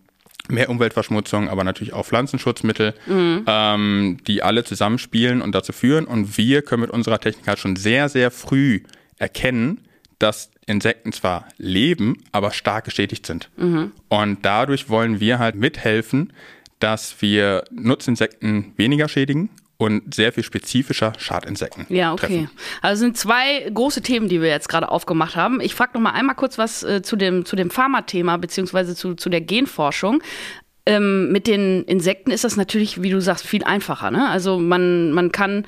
mehr 0.51 0.69
Umweltverschmutzung, 0.69 1.49
aber 1.49 1.65
natürlich 1.65 1.93
auch 1.93 2.07
Pflanzenschutzmittel, 2.07 2.95
mhm. 3.07 3.45
ähm, 3.47 4.19
die 4.27 4.43
alle 4.43 4.65
zusammenspielen 4.65 5.43
und 5.43 5.55
dazu 5.55 5.73
führen. 5.73 6.07
Und 6.07 6.37
wir 6.39 6.63
können 6.63 6.83
mit 6.83 6.91
unserer 6.91 7.19
Technik 7.19 7.47
halt 7.47 7.59
schon 7.59 7.77
sehr, 7.77 8.09
sehr 8.09 8.31
früh 8.31 8.81
erkennen, 9.19 9.81
dass 10.19 10.51
Insekten 10.67 11.13
zwar 11.13 11.47
leben, 11.59 12.23
aber 12.33 12.51
stark 12.51 12.85
geschädigt 12.85 13.27
sind. 13.27 13.51
Mhm. 13.57 13.93
Und 14.09 14.45
dadurch 14.45 14.89
wollen 14.89 15.21
wir 15.21 15.39
halt 15.39 15.55
mithelfen, 15.55 16.33
dass 16.79 17.21
wir 17.21 17.65
Nutzinsekten 17.71 18.73
weniger 18.77 19.09
schädigen 19.09 19.51
und 19.79 20.15
sehr 20.15 20.33
viel 20.33 20.43
spezifischer 20.43 21.13
Schadinsekten. 21.19 21.87
Ja, 21.89 22.13
okay. 22.13 22.27
Treffen. 22.27 22.51
Also 22.83 23.01
sind 23.01 23.17
zwei 23.17 23.71
große 23.73 24.03
Themen, 24.03 24.29
die 24.29 24.41
wir 24.41 24.49
jetzt 24.49 24.69
gerade 24.69 24.91
aufgemacht 24.91 25.37
haben. 25.37 25.61
Ich 25.61 25.75
frage 25.75 25.93
noch 25.95 26.01
mal 26.01 26.13
einmal 26.13 26.35
kurz 26.35 26.59
was 26.59 26.83
äh, 26.83 27.03
zu 27.03 27.17
dem, 27.17 27.45
zu 27.45 27.57
dem 27.57 27.71
Pharma-Thema 27.71 28.39
beziehungsweise 28.39 28.95
zu, 28.95 29.15
zu 29.15 29.29
der 29.29 29.41
Genforschung. 29.41 30.23
Ähm, 30.87 31.33
mit 31.33 31.47
den 31.47 31.85
Insekten 31.85 32.31
ist 32.31 32.45
das 32.45 32.57
natürlich, 32.57 33.03
wie 33.03 33.11
du 33.11 33.21
sagst, 33.21 33.47
viel 33.47 33.65
einfacher. 33.65 34.11
Ne? 34.11 34.29
Also 34.29 34.59
man, 34.59 35.13
man 35.13 35.33
kann 35.33 35.67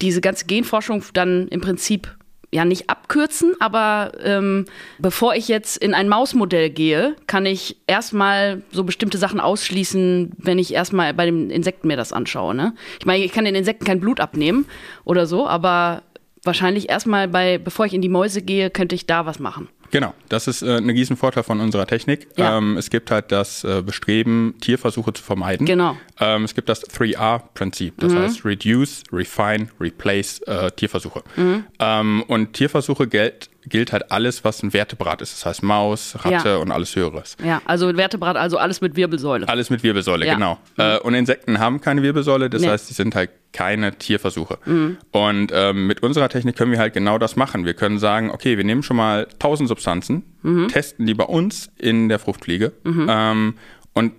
diese 0.00 0.20
ganze 0.20 0.44
Genforschung 0.46 1.02
dann 1.14 1.48
im 1.48 1.60
Prinzip 1.60 2.15
ja 2.52 2.64
nicht 2.64 2.88
abkürzen, 2.88 3.54
aber 3.60 4.12
ähm, 4.22 4.66
bevor 4.98 5.34
ich 5.34 5.48
jetzt 5.48 5.76
in 5.76 5.94
ein 5.94 6.08
Mausmodell 6.08 6.70
gehe, 6.70 7.16
kann 7.26 7.46
ich 7.46 7.76
erstmal 7.86 8.62
so 8.70 8.84
bestimmte 8.84 9.18
Sachen 9.18 9.40
ausschließen, 9.40 10.32
wenn 10.38 10.58
ich 10.58 10.72
erstmal 10.72 11.12
bei 11.14 11.26
den 11.26 11.50
Insekten 11.50 11.88
mir 11.88 11.96
das 11.96 12.12
anschaue. 12.12 12.54
Ne? 12.54 12.74
Ich 12.98 13.06
meine, 13.06 13.24
ich 13.24 13.32
kann 13.32 13.44
den 13.44 13.54
Insekten 13.54 13.84
kein 13.84 14.00
Blut 14.00 14.20
abnehmen 14.20 14.66
oder 15.04 15.26
so, 15.26 15.46
aber 15.46 16.02
wahrscheinlich 16.44 16.88
erstmal 16.88 17.28
bei, 17.28 17.58
bevor 17.58 17.86
ich 17.86 17.94
in 17.94 18.02
die 18.02 18.08
Mäuse 18.08 18.42
gehe, 18.42 18.70
könnte 18.70 18.94
ich 18.94 19.06
da 19.06 19.26
was 19.26 19.38
machen. 19.38 19.68
Genau, 19.90 20.14
das 20.28 20.48
ist 20.48 20.62
äh, 20.62 20.78
ein 20.78 20.90
Riesenvorteil 20.90 21.42
von 21.42 21.60
unserer 21.60 21.86
Technik. 21.86 22.28
Ja. 22.36 22.58
Ähm, 22.58 22.76
es 22.76 22.90
gibt 22.90 23.10
halt 23.10 23.30
das 23.32 23.64
äh, 23.64 23.82
Bestreben, 23.82 24.54
Tierversuche 24.60 25.12
zu 25.12 25.22
vermeiden. 25.22 25.66
Genau. 25.66 25.96
Ähm, 26.18 26.44
es 26.44 26.54
gibt 26.54 26.68
das 26.68 26.82
3R-Prinzip, 26.88 27.94
das 27.98 28.12
mhm. 28.12 28.18
heißt 28.18 28.44
Reduce, 28.44 29.02
Refine, 29.12 29.68
Replace 29.78 30.40
äh, 30.46 30.70
Tierversuche. 30.70 31.22
Mhm. 31.36 31.64
Ähm, 31.78 32.24
und 32.26 32.54
Tierversuche 32.54 33.06
gilt, 33.06 33.50
gilt 33.66 33.92
halt 33.92 34.10
alles, 34.10 34.42
was 34.42 34.62
ein 34.62 34.70
Vertebrat 34.70 35.20
ist. 35.20 35.34
Das 35.34 35.46
heißt 35.46 35.62
Maus, 35.62 36.16
Ratte 36.24 36.48
ja. 36.48 36.56
und 36.56 36.70
alles 36.70 36.96
Höheres. 36.96 37.36
Ja, 37.44 37.60
also 37.66 37.92
Vertebrat, 37.92 38.36
also 38.36 38.56
alles 38.56 38.80
mit 38.80 38.96
Wirbelsäule. 38.96 39.46
Alles 39.48 39.68
mit 39.68 39.82
Wirbelsäule, 39.82 40.26
ja. 40.26 40.34
genau. 40.34 40.58
Mhm. 40.76 40.84
Äh, 40.84 40.98
und 40.98 41.14
Insekten 41.14 41.58
haben 41.58 41.82
keine 41.82 42.02
Wirbelsäule, 42.02 42.48
das 42.48 42.62
nee. 42.62 42.68
heißt, 42.68 42.86
sie 42.86 42.94
sind 42.94 43.14
halt 43.14 43.30
keine 43.52 43.92
Tierversuche. 43.92 44.58
Mhm. 44.64 44.96
Und 45.10 45.52
ähm, 45.54 45.86
mit 45.86 46.02
unserer 46.02 46.30
Technik 46.30 46.56
können 46.56 46.72
wir 46.72 46.78
halt 46.78 46.94
genau 46.94 47.18
das 47.18 47.36
machen. 47.36 47.66
Wir 47.66 47.74
können 47.74 47.98
sagen, 47.98 48.30
okay, 48.30 48.56
wir 48.56 48.64
nehmen 48.64 48.82
schon 48.82 48.96
mal 48.96 49.26
1000 49.34 49.68
Substanzen, 49.68 50.22
mhm. 50.42 50.68
testen 50.68 51.04
die 51.06 51.14
bei 51.14 51.24
uns 51.24 51.70
in 51.76 52.08
der 52.08 52.18
Fruchtfliege 52.18 52.72
mhm. 52.84 53.06
ähm, 53.10 53.54
und 53.92 54.12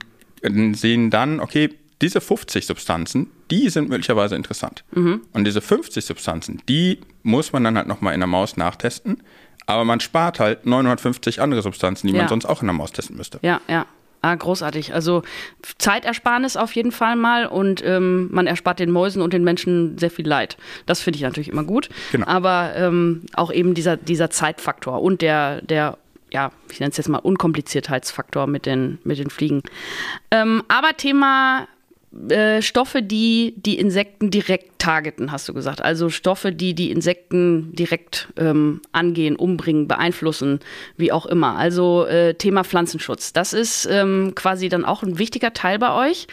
sehen 0.73 1.09
dann, 1.09 1.39
okay, 1.39 1.69
diese 2.01 2.21
50 2.21 2.65
Substanzen, 2.65 3.31
die 3.49 3.69
sind 3.69 3.89
möglicherweise 3.89 4.35
interessant. 4.35 4.83
Mhm. 4.91 5.21
Und 5.33 5.45
diese 5.45 5.61
50 5.61 6.05
Substanzen, 6.05 6.61
die 6.69 6.99
muss 7.23 7.53
man 7.53 7.63
dann 7.63 7.77
halt 7.77 7.87
nochmal 7.87 8.13
in 8.13 8.19
der 8.19 8.27
Maus 8.27 8.57
nachtesten. 8.57 9.23
Aber 9.65 9.83
man 9.83 9.99
spart 9.99 10.39
halt 10.39 10.65
950 10.65 11.41
andere 11.41 11.61
Substanzen, 11.61 12.07
die 12.07 12.13
ja. 12.13 12.19
man 12.19 12.29
sonst 12.29 12.45
auch 12.45 12.61
in 12.61 12.67
der 12.67 12.73
Maus 12.73 12.91
testen 12.91 13.17
müsste. 13.17 13.39
Ja, 13.41 13.61
ja. 13.67 13.85
Ah, 14.21 14.33
großartig. 14.33 14.93
Also 14.93 15.21
Zeitersparnis 15.77 16.57
auf 16.57 16.73
jeden 16.73 16.91
Fall 16.91 17.15
mal 17.15 17.45
und 17.45 17.83
ähm, 17.85 18.29
man 18.31 18.47
erspart 18.47 18.79
den 18.79 18.89
Mäusen 18.89 19.21
und 19.21 19.31
den 19.31 19.43
Menschen 19.43 19.97
sehr 19.97 20.09
viel 20.09 20.27
Leid. 20.27 20.57
Das 20.87 21.01
finde 21.01 21.17
ich 21.17 21.23
natürlich 21.23 21.49
immer 21.49 21.63
gut. 21.63 21.89
Genau. 22.11 22.25
Aber 22.25 22.73
ähm, 22.75 23.23
auch 23.33 23.51
eben 23.51 23.75
dieser, 23.75 23.95
dieser 23.95 24.29
Zeitfaktor 24.29 25.01
und 25.01 25.21
der, 25.21 25.61
der 25.61 25.97
ja, 26.31 26.51
ich 26.69 26.79
nenne 26.79 26.91
es 26.91 26.97
jetzt 26.97 27.07
mal 27.07 27.19
Unkompliziertheitsfaktor 27.19 28.47
mit 28.47 28.65
den, 28.65 28.99
mit 29.03 29.17
den 29.17 29.29
Fliegen. 29.29 29.61
Ähm, 30.31 30.63
aber 30.67 30.97
Thema 30.97 31.67
äh, 32.29 32.61
Stoffe, 32.61 33.01
die 33.01 33.53
die 33.57 33.77
Insekten 33.77 34.31
direkt 34.31 34.79
targeten, 34.79 35.31
hast 35.31 35.49
du 35.49 35.53
gesagt. 35.53 35.81
Also 35.81 36.09
Stoffe, 36.09 36.51
die 36.51 36.73
die 36.73 36.91
Insekten 36.91 37.73
direkt 37.75 38.29
ähm, 38.37 38.81
angehen, 38.91 39.35
umbringen, 39.35 39.87
beeinflussen, 39.87 40.59
wie 40.95 41.11
auch 41.11 41.25
immer. 41.25 41.57
Also 41.57 42.05
äh, 42.05 42.33
Thema 42.35 42.63
Pflanzenschutz. 42.63 43.33
Das 43.33 43.53
ist 43.53 43.87
ähm, 43.91 44.33
quasi 44.35 44.69
dann 44.69 44.85
auch 44.85 45.03
ein 45.03 45.19
wichtiger 45.19 45.53
Teil 45.53 45.79
bei 45.79 46.09
euch. 46.09 46.27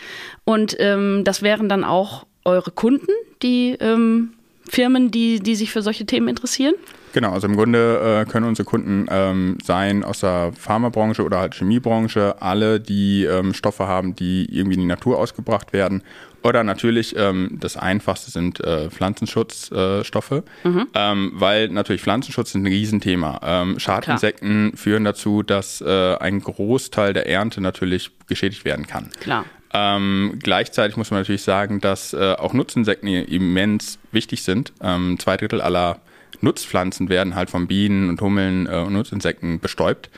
Und 0.44 0.76
ähm, 0.78 1.22
das 1.24 1.42
wären 1.42 1.68
dann 1.68 1.84
auch 1.84 2.26
eure 2.44 2.70
Kunden, 2.70 3.10
die 3.42 3.76
ähm, 3.80 4.34
Firmen, 4.68 5.10
die, 5.10 5.40
die 5.40 5.54
sich 5.54 5.72
für 5.72 5.82
solche 5.82 6.06
Themen 6.06 6.28
interessieren? 6.28 6.74
Genau, 7.14 7.30
also 7.32 7.46
im 7.46 7.54
Grunde 7.54 8.24
äh, 8.26 8.28
können 8.28 8.44
unsere 8.44 8.66
Kunden 8.66 9.06
ähm, 9.08 9.56
sein 9.62 10.02
aus 10.02 10.18
der 10.20 10.50
Pharmabranche 10.52 11.22
oder 11.22 11.38
halt 11.38 11.54
Chemiebranche, 11.54 12.42
alle, 12.42 12.80
die 12.80 13.22
ähm, 13.24 13.54
Stoffe 13.54 13.86
haben, 13.86 14.16
die 14.16 14.46
irgendwie 14.50 14.74
in 14.74 14.80
die 14.80 14.86
Natur 14.86 15.20
ausgebracht 15.20 15.72
werden. 15.72 16.02
Oder 16.42 16.64
natürlich, 16.64 17.14
ähm, 17.16 17.56
das 17.60 17.76
einfachste 17.76 18.32
sind 18.32 18.58
äh, 18.58 18.90
Pflanzenschutzstoffe, 18.90 20.32
äh, 20.32 20.68
mhm. 20.68 20.88
Ähm, 20.92 21.32
weil 21.34 21.68
natürlich 21.68 22.02
Pflanzenschutz 22.02 22.48
ist 22.48 22.56
ein 22.56 22.66
Riesenthema. 22.66 23.40
Ähm, 23.44 23.78
Schadinsekten 23.78 24.70
Klar. 24.70 24.76
führen 24.76 25.04
dazu, 25.04 25.44
dass 25.44 25.82
äh, 25.82 26.16
ein 26.16 26.40
Großteil 26.40 27.12
der 27.12 27.28
Ernte 27.28 27.60
natürlich 27.60 28.10
geschädigt 28.26 28.64
werden 28.64 28.88
kann. 28.88 29.10
Klar. 29.20 29.44
Ähm, 29.72 30.40
gleichzeitig 30.42 30.96
muss 30.96 31.12
man 31.12 31.20
natürlich 31.20 31.42
sagen, 31.42 31.80
dass 31.80 32.12
äh, 32.12 32.32
auch 32.32 32.54
Nutzinsekten 32.54 33.08
immens 33.08 34.00
wichtig 34.10 34.42
sind. 34.42 34.72
Ähm, 34.82 35.16
zwei 35.20 35.36
Drittel 35.36 35.60
aller 35.60 36.00
Nutzpflanzen 36.44 37.08
werden 37.08 37.34
halt 37.34 37.50
von 37.50 37.66
Bienen 37.66 38.08
und 38.08 38.20
Hummeln 38.20 38.66
äh, 38.66 38.76
und 38.76 38.92
Nutzinsekten 38.92 39.60
bestäubt. 39.60 40.10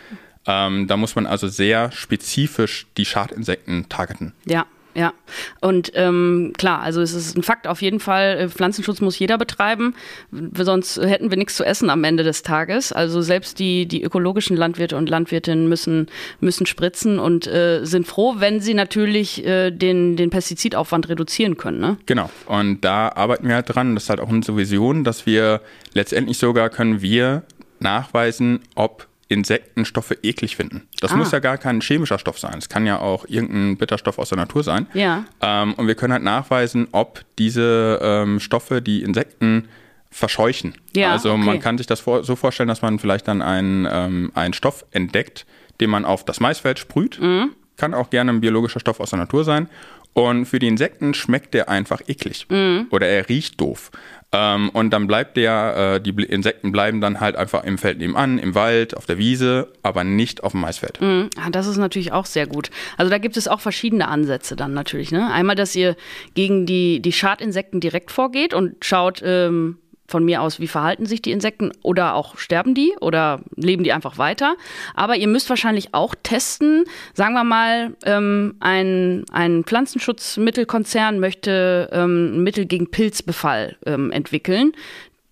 Ähm, 0.46 0.86
da 0.86 0.96
muss 0.96 1.16
man 1.16 1.26
also 1.26 1.48
sehr 1.48 1.90
spezifisch 1.92 2.86
die 2.96 3.04
Schadinsekten 3.04 3.88
targeten. 3.88 4.32
Ja, 4.44 4.66
ja. 4.96 5.12
Und 5.60 5.92
ähm, 5.94 6.52
klar, 6.56 6.80
also 6.80 7.02
es 7.02 7.12
ist 7.12 7.36
ein 7.36 7.42
Fakt 7.42 7.68
auf 7.68 7.82
jeden 7.82 8.00
Fall, 8.00 8.38
äh, 8.38 8.48
Pflanzenschutz 8.48 9.02
muss 9.02 9.18
jeder 9.18 9.36
betreiben, 9.36 9.94
sonst 10.54 10.96
hätten 10.96 11.30
wir 11.30 11.36
nichts 11.36 11.56
zu 11.56 11.64
essen 11.64 11.90
am 11.90 12.02
Ende 12.02 12.24
des 12.24 12.42
Tages. 12.42 12.92
Also 12.92 13.20
selbst 13.20 13.58
die, 13.58 13.86
die 13.86 14.02
ökologischen 14.02 14.56
Landwirte 14.56 14.96
und 14.96 15.10
Landwirtinnen 15.10 15.68
müssen, 15.68 16.06
müssen 16.40 16.64
spritzen 16.64 17.18
und 17.18 17.46
äh, 17.46 17.84
sind 17.84 18.06
froh, 18.06 18.36
wenn 18.38 18.60
sie 18.60 18.72
natürlich 18.72 19.44
äh, 19.44 19.70
den, 19.70 20.16
den 20.16 20.30
Pestizidaufwand 20.30 21.10
reduzieren 21.10 21.58
können. 21.58 21.78
Ne? 21.78 21.98
Genau. 22.06 22.30
Und 22.46 22.80
da 22.82 23.10
arbeiten 23.10 23.46
wir 23.48 23.56
halt 23.56 23.74
dran. 23.74 23.94
Das 23.94 24.04
ist 24.04 24.10
halt 24.10 24.20
auch 24.20 24.30
unsere 24.30 24.56
Vision, 24.56 25.04
dass 25.04 25.26
wir 25.26 25.60
letztendlich 25.92 26.38
sogar 26.38 26.70
können 26.70 27.02
wir 27.02 27.42
nachweisen, 27.80 28.60
ob 28.74 29.06
Insektenstoffe 29.28 30.14
eklig 30.22 30.56
finden. 30.56 30.86
Das 31.00 31.12
ah. 31.12 31.16
muss 31.16 31.32
ja 31.32 31.40
gar 31.40 31.58
kein 31.58 31.80
chemischer 31.80 32.18
Stoff 32.18 32.38
sein. 32.38 32.54
Es 32.58 32.68
kann 32.68 32.86
ja 32.86 33.00
auch 33.00 33.24
irgendein 33.28 33.76
Bitterstoff 33.76 34.18
aus 34.18 34.28
der 34.28 34.38
Natur 34.38 34.62
sein. 34.62 34.86
Ja. 34.94 35.24
Ähm, 35.40 35.74
und 35.74 35.88
wir 35.88 35.96
können 35.96 36.12
halt 36.12 36.22
nachweisen, 36.22 36.88
ob 36.92 37.24
diese 37.38 37.98
ähm, 38.02 38.38
Stoffe 38.38 38.80
die 38.80 39.02
Insekten 39.02 39.68
verscheuchen. 40.10 40.74
Ja, 40.94 41.12
also 41.12 41.32
okay. 41.32 41.42
man 41.42 41.60
kann 41.60 41.76
sich 41.76 41.86
das 41.86 42.00
vor, 42.00 42.22
so 42.24 42.36
vorstellen, 42.36 42.68
dass 42.68 42.82
man 42.82 42.98
vielleicht 42.98 43.26
dann 43.26 43.42
einen, 43.42 43.86
ähm, 43.90 44.30
einen 44.34 44.54
Stoff 44.54 44.84
entdeckt, 44.92 45.44
den 45.80 45.90
man 45.90 46.04
auf 46.04 46.24
das 46.24 46.40
Maisfeld 46.40 46.78
sprüht. 46.78 47.20
Mhm. 47.20 47.50
Kann 47.76 47.94
auch 47.94 48.10
gerne 48.10 48.32
ein 48.32 48.40
biologischer 48.40 48.80
Stoff 48.80 49.00
aus 49.00 49.10
der 49.10 49.18
Natur 49.18 49.44
sein. 49.44 49.68
Und 50.14 50.46
für 50.46 50.58
die 50.58 50.68
Insekten 50.68 51.12
schmeckt 51.12 51.52
der 51.52 51.68
einfach 51.68 52.00
eklig. 52.06 52.46
Mhm. 52.48 52.86
Oder 52.90 53.06
er 53.06 53.28
riecht 53.28 53.60
doof. 53.60 53.90
Ähm, 54.36 54.68
und 54.70 54.90
dann 54.90 55.06
bleibt 55.06 55.36
der, 55.38 55.94
äh, 55.96 56.00
die 56.00 56.10
Insekten 56.10 56.70
bleiben 56.70 57.00
dann 57.00 57.20
halt 57.20 57.36
einfach 57.36 57.64
im 57.64 57.78
Feld 57.78 57.98
nebenan, 57.98 58.38
im 58.38 58.54
Wald, 58.54 58.94
auf 58.96 59.06
der 59.06 59.16
Wiese, 59.16 59.72
aber 59.82 60.04
nicht 60.04 60.42
auf 60.44 60.52
dem 60.52 60.60
Maisfeld. 60.60 61.00
Mhm. 61.00 61.30
Das 61.50 61.66
ist 61.66 61.78
natürlich 61.78 62.12
auch 62.12 62.26
sehr 62.26 62.46
gut. 62.46 62.70
Also 62.98 63.08
da 63.10 63.18
gibt 63.18 63.38
es 63.38 63.48
auch 63.48 63.60
verschiedene 63.60 64.08
Ansätze 64.08 64.54
dann 64.54 64.74
natürlich. 64.74 65.10
Ne? 65.10 65.30
Einmal, 65.32 65.56
dass 65.56 65.74
ihr 65.74 65.96
gegen 66.34 66.66
die, 66.66 67.00
die 67.00 67.12
Schadinsekten 67.12 67.80
direkt 67.80 68.10
vorgeht 68.10 68.52
und 68.52 68.84
schaut, 68.84 69.22
ähm, 69.24 69.78
von 70.08 70.24
mir 70.24 70.42
aus, 70.42 70.60
wie 70.60 70.68
verhalten 70.68 71.06
sich 71.06 71.22
die 71.22 71.32
Insekten 71.32 71.72
oder 71.82 72.14
auch 72.14 72.38
sterben 72.38 72.74
die 72.74 72.94
oder 73.00 73.40
leben 73.56 73.84
die 73.84 73.92
einfach 73.92 74.18
weiter. 74.18 74.56
Aber 74.94 75.16
ihr 75.16 75.28
müsst 75.28 75.50
wahrscheinlich 75.50 75.94
auch 75.94 76.14
testen, 76.22 76.84
sagen 77.14 77.34
wir 77.34 77.44
mal, 77.44 77.96
ähm, 78.04 78.56
ein, 78.60 79.24
ein 79.32 79.64
Pflanzenschutzmittelkonzern 79.64 81.18
möchte 81.18 81.88
ähm, 81.92 82.36
ein 82.36 82.42
Mittel 82.42 82.66
gegen 82.66 82.90
Pilzbefall 82.90 83.76
ähm, 83.86 84.10
entwickeln. 84.12 84.72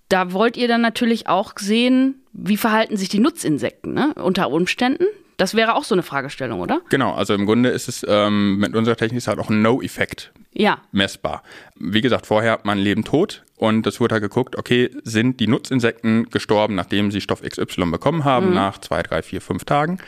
Da 0.09 0.33
wollt 0.33 0.57
ihr 0.57 0.69
dann 0.69 0.81
natürlich 0.81 1.29
auch 1.29 1.55
sehen, 1.59 2.23
wie 2.33 2.57
verhalten 2.57 2.97
sich 2.97 3.09
die 3.09 3.21
Nutzinsekten 3.21 3.95
ne? 3.95 4.15
unter 4.15 4.51
Umständen. 4.51 5.07
Das 5.37 5.55
wäre 5.55 5.75
auch 5.75 5.85
so 5.85 5.95
eine 5.95 6.03
Fragestellung, 6.03 6.61
oder? 6.61 6.81
Genau, 6.91 7.13
also 7.15 7.35
im 7.35 7.47
Grunde 7.47 7.71
ist 7.71 7.89
es 7.89 8.05
ähm, 8.09 8.59
mit 8.59 8.75
unserer 8.75 8.97
Technik 8.97 9.19
ist 9.19 9.29
halt 9.29 9.39
auch 9.39 9.51
ein 9.51 9.63
No-Effekt 9.63 10.33
ja. 10.53 10.79
messbar. 10.93 11.43
Wie 11.77 12.01
gesagt, 12.01 12.27
vorher 12.27 12.53
hat 12.53 12.65
man 12.65 12.79
Leben 12.79 13.05
tot 13.05 13.45
und 13.57 13.87
es 13.87 14.01
wurde 14.01 14.15
halt 14.15 14.23
geguckt, 14.23 14.57
okay, 14.57 14.91
sind 15.03 15.41
die 15.41 15.47
Nutzinsekten 15.47 16.31
gestorben, 16.31 16.75
nachdem 16.75 17.11
sie 17.11 17.21
Stoff 17.21 17.43
XY 17.43 17.91
bekommen 17.91 18.25
haben, 18.25 18.49
mhm. 18.49 18.55
nach 18.55 18.79
zwei, 18.79 19.03
drei, 19.03 19.23
vier, 19.23 19.41
fünf 19.41 19.65
Tagen. 19.65 19.99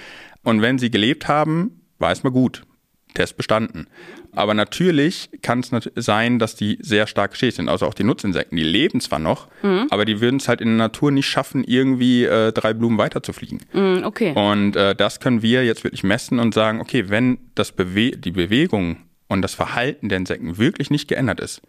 Und 0.43 0.63
wenn 0.63 0.79
sie 0.79 0.91
gelebt 0.91 1.29
haben, 1.29 1.81
weiß 1.99 2.23
man 2.23 2.33
gut, 2.33 2.63
Test 3.15 3.37
bestanden. 3.37 3.89
Aber 4.37 4.55
natürlich 4.55 5.31
kann 5.43 5.61
es 5.61 5.71
sein, 5.97 6.39
dass 6.39 6.55
die 6.55 6.79
sehr 6.81 7.07
stark 7.07 7.33
geschädigt 7.33 7.57
sind. 7.57 7.69
Also 7.69 7.87
auch 7.87 7.95
die 7.95 8.05
Nutzinsekten, 8.05 8.57
die 8.57 8.65
leben 8.65 9.01
zwar 9.01 9.19
noch, 9.19 9.49
mhm. 9.63 9.87
aber 9.91 10.05
die 10.05 10.21
würden 10.21 10.37
es 10.37 10.47
halt 10.47 10.61
in 10.61 10.69
der 10.69 10.77
Natur 10.77 11.11
nicht 11.11 11.27
schaffen, 11.27 11.65
irgendwie 11.65 12.25
äh, 12.25 12.53
drei 12.53 12.75
Blumen 12.75 12.99
weiterzufliegen. 12.99 13.61
Mhm, 13.73 14.03
okay. 14.05 14.33
Und 14.33 14.77
äh, 14.77 14.95
das 14.95 15.21
können 15.21 15.43
wir 15.43 15.65
jetzt 15.65 15.85
wirklich 15.85 16.05
messen 16.05 16.39
und 16.39 16.55
sagen, 16.55 16.81
okay, 16.81 17.09
wenn 17.09 17.39
das 17.55 17.73
Bewe 17.73 18.11
die 18.11 18.31
Bewegung 18.31 18.99
und 19.29 19.43
das 19.43 19.55
Verhalten 19.55 20.09
der 20.09 20.19
Insekten 20.19 20.59
wirklich 20.59 20.91
nicht 20.91 21.09
geändert 21.09 21.41
ist, 21.41 21.63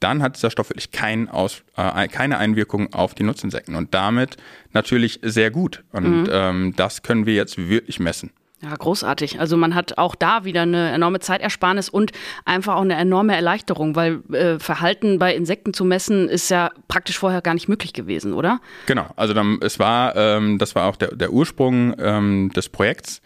dann 0.00 0.22
hat 0.22 0.36
dieser 0.36 0.50
Stoff 0.50 0.70
wirklich 0.70 0.90
kein 0.90 1.28
Aus, 1.28 1.62
äh, 1.76 2.08
keine 2.08 2.38
Einwirkung 2.38 2.92
auf 2.92 3.14
die 3.14 3.22
Nutzinsekten 3.22 3.74
und 3.74 3.94
damit 3.94 4.36
natürlich 4.72 5.20
sehr 5.22 5.50
gut. 5.50 5.84
Und 5.92 6.22
mhm. 6.22 6.28
ähm, 6.30 6.74
das 6.76 7.02
können 7.02 7.26
wir 7.26 7.34
jetzt 7.34 7.68
wirklich 7.68 8.00
messen. 8.00 8.30
Ja, 8.64 8.74
großartig. 8.74 9.40
Also 9.40 9.58
man 9.58 9.74
hat 9.74 9.98
auch 9.98 10.14
da 10.14 10.44
wieder 10.44 10.62
eine 10.62 10.90
enorme 10.90 11.20
Zeitersparnis 11.20 11.90
und 11.90 12.12
einfach 12.46 12.76
auch 12.76 12.80
eine 12.80 12.94
enorme 12.94 13.36
Erleichterung, 13.36 13.94
weil 13.94 14.22
äh, 14.32 14.58
Verhalten 14.58 15.18
bei 15.18 15.34
Insekten 15.34 15.74
zu 15.74 15.84
messen 15.84 16.30
ist 16.30 16.48
ja 16.48 16.70
praktisch 16.88 17.18
vorher 17.18 17.42
gar 17.42 17.52
nicht 17.52 17.68
möglich 17.68 17.92
gewesen, 17.92 18.32
oder? 18.32 18.60
Genau. 18.86 19.06
Also 19.16 19.34
dann, 19.34 19.58
es 19.60 19.78
war, 19.78 20.16
ähm, 20.16 20.58
das 20.58 20.74
war 20.74 20.88
auch 20.88 20.96
der, 20.96 21.14
der 21.14 21.30
Ursprung 21.30 21.94
ähm, 21.98 22.50
des 22.56 22.70
Projekts 22.70 23.20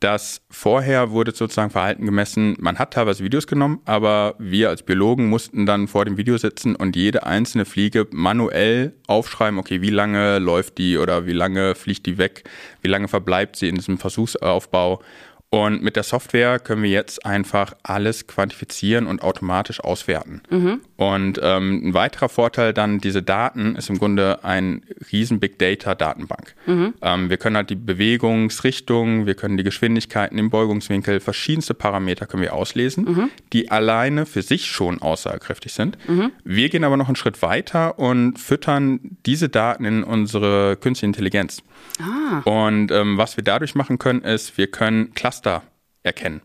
dass 0.00 0.42
vorher 0.50 1.10
wurde 1.10 1.32
sozusagen 1.32 1.70
Verhalten 1.70 2.04
gemessen. 2.04 2.56
Man 2.60 2.78
hat 2.78 2.92
teilweise 2.92 3.24
Videos 3.24 3.46
genommen, 3.46 3.80
aber 3.86 4.34
wir 4.38 4.68
als 4.68 4.82
Biologen 4.82 5.28
mussten 5.28 5.64
dann 5.64 5.88
vor 5.88 6.04
dem 6.04 6.16
Video 6.16 6.36
sitzen 6.36 6.76
und 6.76 6.96
jede 6.96 7.24
einzelne 7.24 7.64
Fliege 7.64 8.06
manuell 8.10 8.94
aufschreiben, 9.06 9.58
okay, 9.58 9.80
wie 9.80 9.90
lange 9.90 10.38
läuft 10.38 10.78
die 10.78 10.98
oder 10.98 11.26
wie 11.26 11.32
lange 11.32 11.74
fliegt 11.74 12.06
die 12.06 12.18
weg, 12.18 12.44
wie 12.82 12.88
lange 12.88 13.08
verbleibt 13.08 13.56
sie 13.56 13.68
in 13.68 13.76
diesem 13.76 13.98
Versuchsaufbau. 13.98 15.00
Und 15.48 15.80
mit 15.82 15.94
der 15.94 16.02
Software 16.02 16.58
können 16.58 16.82
wir 16.82 16.90
jetzt 16.90 17.24
einfach 17.24 17.74
alles 17.84 18.26
quantifizieren 18.26 19.06
und 19.06 19.22
automatisch 19.22 19.80
auswerten. 19.80 20.42
Mhm. 20.50 20.80
Und 20.96 21.40
ähm, 21.42 21.88
ein 21.88 21.94
weiterer 21.94 22.28
Vorteil 22.28 22.72
dann, 22.72 22.98
diese 22.98 23.22
Daten 23.22 23.76
ist 23.76 23.88
im 23.88 23.98
Grunde 23.98 24.42
ein 24.42 24.82
riesen 25.12 25.38
Big 25.38 25.58
Data 25.58 25.94
Datenbank. 25.94 26.54
Mhm. 26.66 26.94
Ähm, 27.00 27.30
wir 27.30 27.36
können 27.36 27.56
halt 27.56 27.70
die 27.70 27.76
Bewegungsrichtung, 27.76 29.26
wir 29.26 29.34
können 29.34 29.56
die 29.56 29.62
Geschwindigkeiten 29.62 30.36
im 30.36 30.50
Beugungswinkel, 30.50 31.20
verschiedenste 31.20 31.74
Parameter 31.74 32.26
können 32.26 32.42
wir 32.42 32.52
auslesen, 32.52 33.04
mhm. 33.04 33.30
die 33.52 33.70
alleine 33.70 34.26
für 34.26 34.42
sich 34.42 34.66
schon 34.66 35.00
aussagekräftig 35.00 35.72
sind. 35.72 35.96
Wir 36.44 36.68
gehen 36.68 36.84
aber 36.84 36.96
noch 36.96 37.08
einen 37.08 37.16
Schritt 37.16 37.40
weiter 37.42 37.98
und 37.98 38.38
füttern 38.38 39.15
diese 39.26 39.48
Daten 39.48 39.84
in 39.84 40.04
unsere 40.04 40.76
künstliche 40.76 41.06
Intelligenz. 41.06 41.62
Ah. 42.00 42.40
Und 42.44 42.90
ähm, 42.90 43.18
was 43.18 43.36
wir 43.36 43.44
dadurch 43.44 43.74
machen 43.74 43.98
können, 43.98 44.22
ist, 44.22 44.56
wir 44.56 44.68
können 44.68 45.12
Cluster 45.14 45.62
erkennen. 46.02 46.40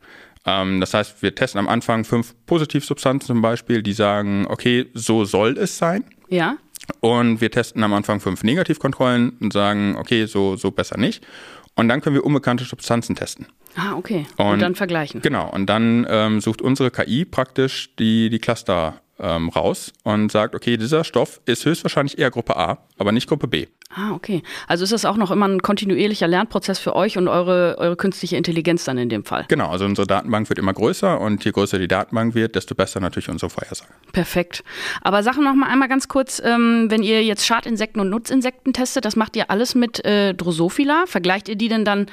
Ähm, 0.45 0.79
das 0.79 0.93
heißt, 0.93 1.21
wir 1.21 1.35
testen 1.35 1.59
am 1.59 1.67
Anfang 1.67 2.03
fünf 2.03 2.33
Positivsubstanzen 2.45 3.27
zum 3.27 3.41
Beispiel, 3.41 3.83
die 3.83 3.93
sagen, 3.93 4.47
okay, 4.47 4.87
so 4.93 5.25
soll 5.25 5.57
es 5.57 5.77
sein. 5.77 6.03
Ja. 6.29 6.57
Und 6.99 7.41
wir 7.41 7.51
testen 7.51 7.83
am 7.83 7.93
Anfang 7.93 8.19
fünf 8.19 8.43
Negativkontrollen 8.43 9.37
und 9.39 9.53
sagen, 9.53 9.95
okay, 9.97 10.25
so, 10.25 10.55
so 10.55 10.71
besser 10.71 10.97
nicht. 10.97 11.25
Und 11.75 11.87
dann 11.87 12.01
können 12.01 12.15
wir 12.15 12.25
unbekannte 12.25 12.65
Substanzen 12.65 13.15
testen. 13.15 13.45
Ah, 13.75 13.95
okay. 13.95 14.25
Und, 14.37 14.47
und 14.47 14.59
dann 14.59 14.75
vergleichen. 14.75 15.21
Genau. 15.21 15.49
Und 15.49 15.67
dann 15.67 16.05
ähm, 16.09 16.41
sucht 16.41 16.61
unsere 16.61 16.91
KI 16.91 17.23
praktisch 17.23 17.95
die, 17.97 18.29
die 18.29 18.39
Cluster 18.39 19.01
ähm, 19.21 19.49
raus 19.49 19.93
und 20.03 20.31
sagt, 20.31 20.55
okay, 20.55 20.77
dieser 20.77 21.03
Stoff 21.03 21.41
ist 21.45 21.65
höchstwahrscheinlich 21.65 22.17
eher 22.17 22.31
Gruppe 22.31 22.57
A, 22.57 22.79
aber 22.97 23.11
nicht 23.11 23.27
Gruppe 23.27 23.47
B. 23.47 23.67
Ah, 23.93 24.13
okay. 24.13 24.41
Also 24.67 24.83
ist 24.83 24.93
das 24.93 25.03
auch 25.03 25.17
noch 25.17 25.31
immer 25.31 25.47
ein 25.47 25.61
kontinuierlicher 25.61 26.27
Lernprozess 26.27 26.79
für 26.79 26.95
euch 26.95 27.17
und 27.17 27.27
eure, 27.27 27.75
eure 27.77 27.97
künstliche 27.97 28.37
Intelligenz 28.37 28.85
dann 28.85 28.97
in 28.97 29.09
dem 29.09 29.25
Fall? 29.25 29.45
Genau, 29.49 29.69
also 29.69 29.85
unsere 29.85 30.07
Datenbank 30.07 30.47
wird 30.49 30.59
immer 30.59 30.73
größer 30.73 31.19
und 31.19 31.43
je 31.43 31.51
größer 31.51 31.77
die 31.77 31.89
Datenbank 31.89 32.33
wird, 32.33 32.55
desto 32.55 32.73
besser 32.73 32.99
natürlich 33.01 33.29
unsere 33.29 33.49
Vorhersage. 33.49 33.91
Perfekt. 34.13 34.63
Aber 35.01 35.23
Sachen 35.23 35.43
noch 35.43 35.55
mal 35.55 35.67
einmal 35.67 35.89
ganz 35.89 36.07
kurz, 36.07 36.41
ähm, 36.43 36.85
wenn 36.89 37.03
ihr 37.03 37.23
jetzt 37.23 37.45
Schadinsekten 37.45 37.99
und 38.01 38.09
Nutzinsekten 38.09 38.71
testet, 38.73 39.03
das 39.03 39.15
macht 39.15 39.35
ihr 39.35 39.51
alles 39.51 39.75
mit 39.75 40.03
äh, 40.05 40.33
Drosophila. 40.33 41.03
Vergleicht 41.05 41.49
ihr 41.49 41.55
die 41.55 41.67
denn 41.67 41.83
dann 41.83 42.07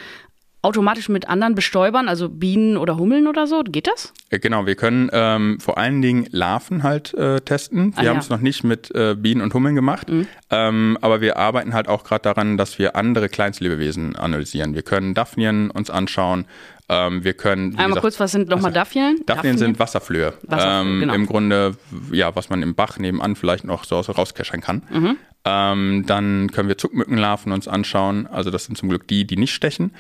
automatisch 0.62 1.09
mit 1.09 1.29
anderen 1.29 1.55
Bestäubern, 1.55 2.09
also 2.09 2.29
Bienen 2.29 2.77
oder 2.77 2.97
Hummeln 2.97 3.27
oder 3.27 3.47
so? 3.47 3.62
Geht 3.62 3.87
das? 3.87 4.12
Äh, 4.31 4.38
genau, 4.38 4.67
wir 4.67 4.75
können 4.75 5.09
ähm, 5.12 5.61
vor 5.61 5.79
allen 5.79 6.03
Dingen 6.03 6.27
Larven 6.31 6.83
halt 6.83 7.15
äh, 7.15 7.41
testen. 7.41 7.97
Wir 7.97 8.11
ah, 8.11 8.15
haben 8.15 8.19
es 8.19 8.29
ja. 8.29 8.37
noch 8.37 8.43
nicht 8.43 8.65
mit 8.65 8.95
äh, 8.95 9.15
Bienen 9.15 9.41
und 9.41 9.55
Hummeln 9.55 9.75
gemacht, 9.75 10.09
mhm. 10.09 10.27
ähm, 10.50 10.99
aber 11.00 11.21
wir 11.21 11.37
arbeiten 11.37 11.75
halt 11.75 11.88
auch 11.88 12.05
gerade 12.05 12.23
daran, 12.23 12.57
dass 12.57 12.79
wir 12.79 12.97
andere 12.97 13.29
Kleinstlebewesen 13.29 14.17
analysieren. 14.17 14.75
Wir 14.75 14.83
können 14.83 15.15
Daphnien 15.15 15.71
uns 15.71 15.91
anschauen. 15.91 16.47
Ähm, 16.91 17.23
wir 17.23 17.35
können. 17.35 17.73
Einmal 17.73 17.88
gesagt, 17.88 18.00
kurz, 18.00 18.21
was 18.21 18.33
sind 18.33 18.49
nochmal 18.49 18.73
Daphnien? 18.73 19.21
Daphnien 19.27 19.59
sind 19.59 19.79
Wasserflöhe. 19.79 20.33
Wasserflöhe 20.43 20.81
ähm, 20.81 21.00
genau. 21.00 21.15
Im 21.15 21.27
Grunde, 21.27 21.77
ja, 22.11 22.35
was 22.35 22.49
man 22.49 22.62
im 22.62 22.75
Bach 22.75 22.99
nebenan 22.99 23.37
vielleicht 23.37 23.65
noch 23.65 23.85
so 23.85 24.00
rauskeschern 24.00 24.62
kann. 24.62 24.83
Mhm. 24.91 25.17
Ähm, 25.45 26.05
dann 26.07 26.50
können 26.50 26.69
wir 26.69 26.79
Zuckmückenlarven 26.79 27.53
uns 27.53 27.69
anschauen. 27.69 28.27
Also 28.27 28.50
das 28.50 28.65
sind 28.65 28.77
zum 28.77 28.88
Glück 28.88 29.07
die, 29.07 29.27
die 29.27 29.37
nicht 29.37 29.53
stechen. 29.53 29.93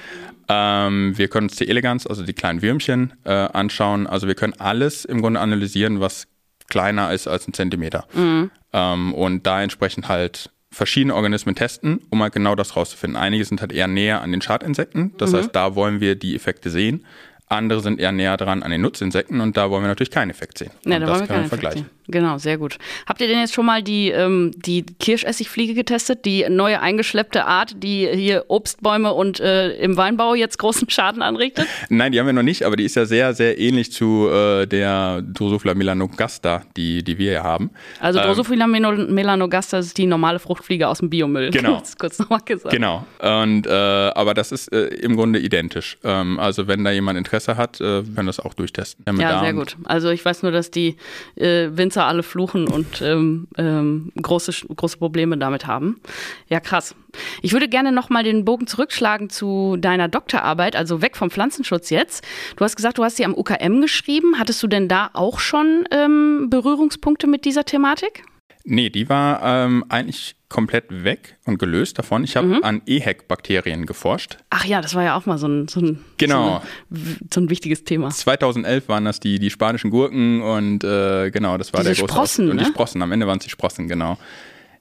Ähm, 0.48 1.16
wir 1.16 1.28
können 1.28 1.48
uns 1.48 1.56
die 1.56 1.68
Eleganz, 1.68 2.06
also 2.06 2.24
die 2.24 2.32
kleinen 2.32 2.62
Würmchen, 2.62 3.12
äh, 3.24 3.30
anschauen. 3.30 4.06
Also 4.06 4.26
wir 4.26 4.34
können 4.34 4.54
alles 4.58 5.04
im 5.04 5.20
Grunde 5.20 5.40
analysieren, 5.40 6.00
was 6.00 6.26
kleiner 6.68 7.12
ist 7.12 7.28
als 7.28 7.46
ein 7.48 7.52
Zentimeter. 7.52 8.06
Mhm. 8.14 8.50
Ähm, 8.72 9.14
und 9.14 9.46
da 9.46 9.62
entsprechend 9.62 10.08
halt 10.08 10.50
verschiedene 10.70 11.14
Organismen 11.14 11.54
testen, 11.54 12.00
um 12.10 12.22
halt 12.22 12.34
genau 12.34 12.54
das 12.54 12.76
rauszufinden. 12.76 13.16
Einige 13.16 13.44
sind 13.44 13.60
halt 13.60 13.72
eher 13.72 13.88
näher 13.88 14.22
an 14.22 14.30
den 14.30 14.42
Schadinsekten. 14.42 15.14
Das 15.18 15.32
mhm. 15.32 15.36
heißt, 15.36 15.50
da 15.52 15.74
wollen 15.74 16.00
wir 16.00 16.14
die 16.14 16.34
Effekte 16.34 16.70
sehen. 16.70 17.04
Andere 17.46 17.80
sind 17.80 17.98
eher 17.98 18.12
näher 18.12 18.36
dran 18.36 18.62
an 18.62 18.70
den 18.70 18.82
Nutzinsekten 18.82 19.40
und 19.40 19.56
da 19.56 19.70
wollen 19.70 19.82
wir 19.82 19.88
natürlich 19.88 20.10
keinen 20.10 20.30
Effekt 20.30 20.58
sehen. 20.58 20.70
Ja, 20.84 20.98
da 20.98 21.08
wollen 21.08 21.20
wir 21.20 21.26
keinen 21.26 21.48
vergleichen. 21.48 21.84
Sehen. 21.84 21.97
Genau, 22.08 22.38
sehr 22.38 22.56
gut. 22.56 22.78
Habt 23.06 23.20
ihr 23.20 23.28
denn 23.28 23.38
jetzt 23.38 23.54
schon 23.54 23.66
mal 23.66 23.82
die, 23.82 24.08
ähm, 24.10 24.52
die 24.56 24.84
Kirschessigfliege 24.84 25.74
getestet? 25.74 26.24
Die 26.24 26.46
neue 26.48 26.80
eingeschleppte 26.80 27.44
Art, 27.44 27.82
die 27.82 28.08
hier 28.10 28.46
Obstbäume 28.48 29.12
und 29.12 29.40
äh, 29.40 29.72
im 29.74 29.96
Weinbau 29.98 30.34
jetzt 30.34 30.58
großen 30.58 30.88
Schaden 30.90 31.20
anrichtet? 31.20 31.66
Nein, 31.90 32.12
die 32.12 32.18
haben 32.18 32.26
wir 32.26 32.32
noch 32.32 32.42
nicht, 32.42 32.62
aber 32.62 32.76
die 32.76 32.84
ist 32.84 32.96
ja 32.96 33.04
sehr, 33.04 33.34
sehr 33.34 33.58
ähnlich 33.58 33.92
zu 33.92 34.28
äh, 34.28 34.66
der 34.66 35.22
Drosophila 35.22 35.74
melanogaster, 35.74 36.62
die, 36.76 37.04
die 37.04 37.18
wir 37.18 37.30
hier 37.30 37.42
haben. 37.42 37.70
Also 38.00 38.20
ähm, 38.20 38.26
Drosophila 38.26 38.64
ähm, 38.64 39.14
melanogaster 39.14 39.80
ist 39.80 39.98
die 39.98 40.06
normale 40.06 40.38
Fruchtfliege 40.38 40.88
aus 40.88 40.98
dem 40.98 41.10
Biomüll. 41.10 41.50
Genau. 41.58 41.80
Das 41.80 41.98
kurz 41.98 42.20
nochmal 42.20 42.40
gesagt. 42.44 42.72
Genau. 42.72 43.04
Und, 43.18 43.66
äh, 43.66 43.70
aber 43.70 44.32
das 44.32 44.52
ist 44.52 44.72
äh, 44.72 44.86
im 44.86 45.16
Grunde 45.16 45.40
identisch. 45.40 45.98
Ähm, 46.04 46.38
also 46.38 46.68
wenn 46.68 46.84
da 46.84 46.92
jemand 46.92 47.18
Interesse 47.18 47.56
hat, 47.56 47.80
äh, 47.80 48.02
können 48.02 48.14
wir 48.14 48.24
das 48.24 48.38
auch 48.38 48.54
durchtesten. 48.54 49.04
Ja, 49.18 49.40
sehr 49.40 49.54
gut. 49.54 49.76
Also 49.84 50.10
ich 50.10 50.24
weiß 50.24 50.44
nur, 50.44 50.52
dass 50.52 50.70
die 50.70 50.96
äh, 51.34 51.68
Winzer 51.72 51.97
Nutzer 51.98 52.06
alle 52.06 52.22
fluchen 52.22 52.68
und 52.68 53.02
ähm, 53.02 53.48
ähm, 53.56 54.12
große, 54.20 54.66
große 54.74 54.98
Probleme 54.98 55.36
damit 55.36 55.66
haben. 55.66 56.00
Ja, 56.48 56.60
krass. 56.60 56.94
Ich 57.42 57.52
würde 57.52 57.68
gerne 57.68 57.90
nochmal 57.90 58.22
den 58.22 58.44
Bogen 58.44 58.66
zurückschlagen 58.68 59.30
zu 59.30 59.76
deiner 59.78 60.06
Doktorarbeit, 60.08 60.76
also 60.76 61.02
weg 61.02 61.16
vom 61.16 61.30
Pflanzenschutz 61.30 61.90
jetzt. 61.90 62.24
Du 62.56 62.64
hast 62.64 62.76
gesagt, 62.76 62.98
du 62.98 63.04
hast 63.04 63.16
sie 63.16 63.24
am 63.24 63.34
UKM 63.34 63.80
geschrieben. 63.80 64.38
Hattest 64.38 64.62
du 64.62 64.68
denn 64.68 64.86
da 64.86 65.10
auch 65.12 65.40
schon 65.40 65.84
ähm, 65.90 66.48
Berührungspunkte 66.50 67.26
mit 67.26 67.44
dieser 67.44 67.64
Thematik? 67.64 68.22
Nee, 68.64 68.90
die 68.90 69.08
war 69.08 69.42
ähm, 69.42 69.84
eigentlich 69.88 70.36
komplett 70.48 71.04
weg 71.04 71.36
und 71.44 71.58
gelöst 71.58 71.98
davon. 71.98 72.24
Ich 72.24 72.36
habe 72.36 72.46
mhm. 72.46 72.60
an 72.62 72.82
EHEC-Bakterien 72.86 73.84
geforscht. 73.84 74.38
Ach 74.50 74.64
ja, 74.64 74.80
das 74.80 74.94
war 74.94 75.04
ja 75.04 75.16
auch 75.16 75.26
mal 75.26 75.38
so 75.38 75.46
ein, 75.46 75.68
so 75.68 75.80
ein, 75.80 76.04
genau. 76.16 76.62
so, 76.90 76.96
eine, 76.96 77.16
so 77.32 77.40
ein 77.40 77.50
wichtiges 77.50 77.84
Thema. 77.84 78.10
2011 78.10 78.88
waren 78.88 79.04
das 79.04 79.20
die, 79.20 79.38
die 79.38 79.50
spanischen 79.50 79.90
Gurken 79.90 80.40
und 80.40 80.84
äh, 80.84 81.30
genau, 81.30 81.58
das 81.58 81.72
war 81.72 81.80
Diese 81.80 81.94
der 81.94 82.00
große 82.00 82.14
Sprossen, 82.14 82.50
Und 82.50 82.58
die 82.58 82.64
ne? 82.64 82.70
Sprossen, 82.70 83.02
am 83.02 83.12
Ende 83.12 83.26
waren 83.26 83.38
es 83.38 83.44
die 83.44 83.50
Sprossen, 83.50 83.88
genau. 83.88 84.16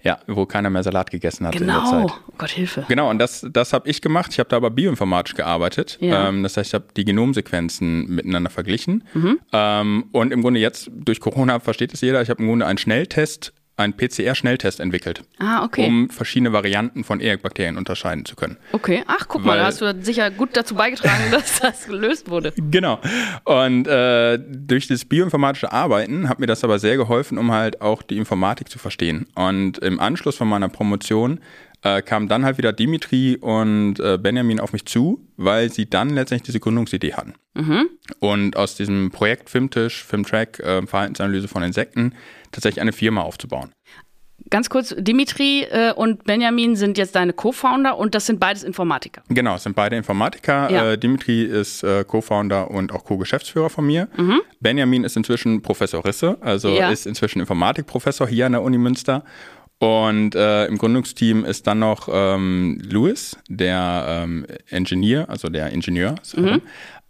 Ja, 0.03 0.19
wo 0.27 0.45
keiner 0.45 0.69
mehr 0.69 0.83
Salat 0.83 1.11
gegessen 1.11 1.45
hat 1.47 1.57
genau. 1.57 1.79
in 1.79 1.81
der 1.81 2.07
Zeit. 2.07 2.17
Oh 2.29 2.33
Gott, 2.37 2.51
Hilfe. 2.51 2.85
Genau, 2.87 3.09
und 3.09 3.19
das, 3.19 3.45
das 3.51 3.73
habe 3.73 3.89
ich 3.89 4.01
gemacht. 4.01 4.31
Ich 4.31 4.39
habe 4.39 4.47
da 4.47 4.55
aber 4.55 4.69
bioinformatisch 4.69 5.33
gearbeitet. 5.33 5.97
Ja. 5.99 6.29
Ähm, 6.29 6.43
das 6.43 6.55
heißt, 6.55 6.69
ich 6.69 6.73
habe 6.75 6.85
die 6.95 7.03
Genomsequenzen 7.03 8.07
miteinander 8.07 8.49
verglichen. 8.49 9.03
Mhm. 9.13 9.39
Ähm, 9.51 10.05
und 10.11 10.31
im 10.31 10.43
Grunde 10.43 10.59
jetzt, 10.59 10.89
durch 10.93 11.19
Corona 11.19 11.59
versteht 11.59 11.93
es 11.93 12.01
jeder, 12.01 12.21
ich 12.21 12.29
habe 12.29 12.41
im 12.41 12.47
Grunde 12.47 12.65
einen 12.67 12.77
Schnelltest 12.77 13.53
einen 13.77 13.93
PCR-Schnelltest 13.95 14.79
entwickelt, 14.79 15.21
ah, 15.37 15.63
okay. 15.63 15.85
um 15.85 16.09
verschiedene 16.09 16.51
Varianten 16.51 17.03
von 17.03 17.21
EHEC-Bakterien 17.21 17.77
unterscheiden 17.77 18.25
zu 18.25 18.35
können. 18.35 18.57
Okay, 18.71 19.03
ach 19.05 19.27
guck 19.27 19.41
Weil, 19.41 19.57
mal, 19.57 19.57
da 19.59 19.65
hast 19.65 19.81
du 19.81 20.03
sicher 20.03 20.31
gut 20.31 20.49
dazu 20.53 20.73
beigetragen, 20.73 21.25
dass 21.31 21.59
das 21.59 21.85
gelöst 21.85 22.29
wurde. 22.29 22.53
Genau. 22.57 22.99
Und 23.43 23.87
äh, 23.87 24.39
durch 24.39 24.87
das 24.87 25.05
bioinformatische 25.05 25.71
Arbeiten 25.71 26.27
hat 26.27 26.39
mir 26.39 26.47
das 26.47 26.63
aber 26.63 26.79
sehr 26.79 26.97
geholfen, 26.97 27.37
um 27.37 27.51
halt 27.51 27.79
auch 27.81 28.01
die 28.01 28.17
Informatik 28.17 28.69
zu 28.69 28.79
verstehen. 28.79 29.27
Und 29.35 29.77
im 29.77 29.99
Anschluss 29.99 30.37
von 30.37 30.49
meiner 30.49 30.69
Promotion 30.69 31.39
äh, 31.83 32.01
kamen 32.01 32.27
dann 32.27 32.45
halt 32.45 32.57
wieder 32.57 32.73
Dimitri 32.73 33.37
und 33.39 33.99
äh, 33.99 34.17
Benjamin 34.17 34.59
auf 34.59 34.73
mich 34.73 34.85
zu, 34.85 35.25
weil 35.37 35.71
sie 35.71 35.89
dann 35.89 36.09
letztendlich 36.09 36.45
diese 36.45 36.59
Gründungsidee 36.59 37.13
hatten. 37.13 37.33
Mhm. 37.53 37.89
Und 38.19 38.57
aus 38.57 38.75
diesem 38.75 39.11
Projekt 39.11 39.49
Filmtisch, 39.49 40.03
Filmtrack, 40.03 40.59
äh, 40.59 40.85
Verhaltensanalyse 40.85 41.47
von 41.47 41.63
Insekten 41.63 42.13
tatsächlich 42.51 42.81
eine 42.81 42.93
Firma 42.93 43.21
aufzubauen. 43.21 43.71
Ganz 44.49 44.69
kurz, 44.69 44.95
Dimitri 44.97 45.63
äh, 45.63 45.91
und 45.93 46.23
Benjamin 46.23 46.75
sind 46.75 46.97
jetzt 46.97 47.15
deine 47.15 47.33
Co-Founder 47.33 47.97
und 47.97 48.15
das 48.15 48.27
sind 48.27 48.39
beides 48.39 48.63
Informatiker. 48.63 49.23
Genau, 49.27 49.55
es 49.55 49.63
sind 49.63 49.75
beide 49.75 49.97
Informatiker. 49.97 50.71
Ja. 50.71 50.91
Äh, 50.91 50.97
Dimitri 50.97 51.43
ist 51.43 51.83
äh, 51.83 52.05
Co-Founder 52.05 52.71
und 52.71 52.93
auch 52.93 53.03
Co-Geschäftsführer 53.03 53.69
von 53.69 53.85
mir. 53.85 54.07
Mhm. 54.15 54.39
Benjamin 54.61 55.03
ist 55.03 55.17
inzwischen 55.17 55.61
Professor 55.61 56.05
Risse, 56.05 56.37
also 56.39 56.69
ja. 56.69 56.89
ist 56.89 57.07
inzwischen 57.07 57.39
Informatikprofessor 57.39 58.27
hier 58.27 58.45
an 58.45 58.53
der 58.53 58.61
Uni 58.61 58.77
Münster 58.77 59.23
und 59.79 60.33
äh, 60.33 60.65
im 60.65 60.77
Gründungsteam 60.77 61.45
ist 61.45 61.67
dann 61.67 61.79
noch 61.79 62.09
ähm, 62.11 62.79
Louis, 62.83 63.37
der 63.47 64.05
ähm, 64.23 64.45
Ingenieur, 64.69 65.29
also 65.29 65.49
der 65.49 65.71
Ingenieur. 65.71 66.15
Mhm. 66.35 66.61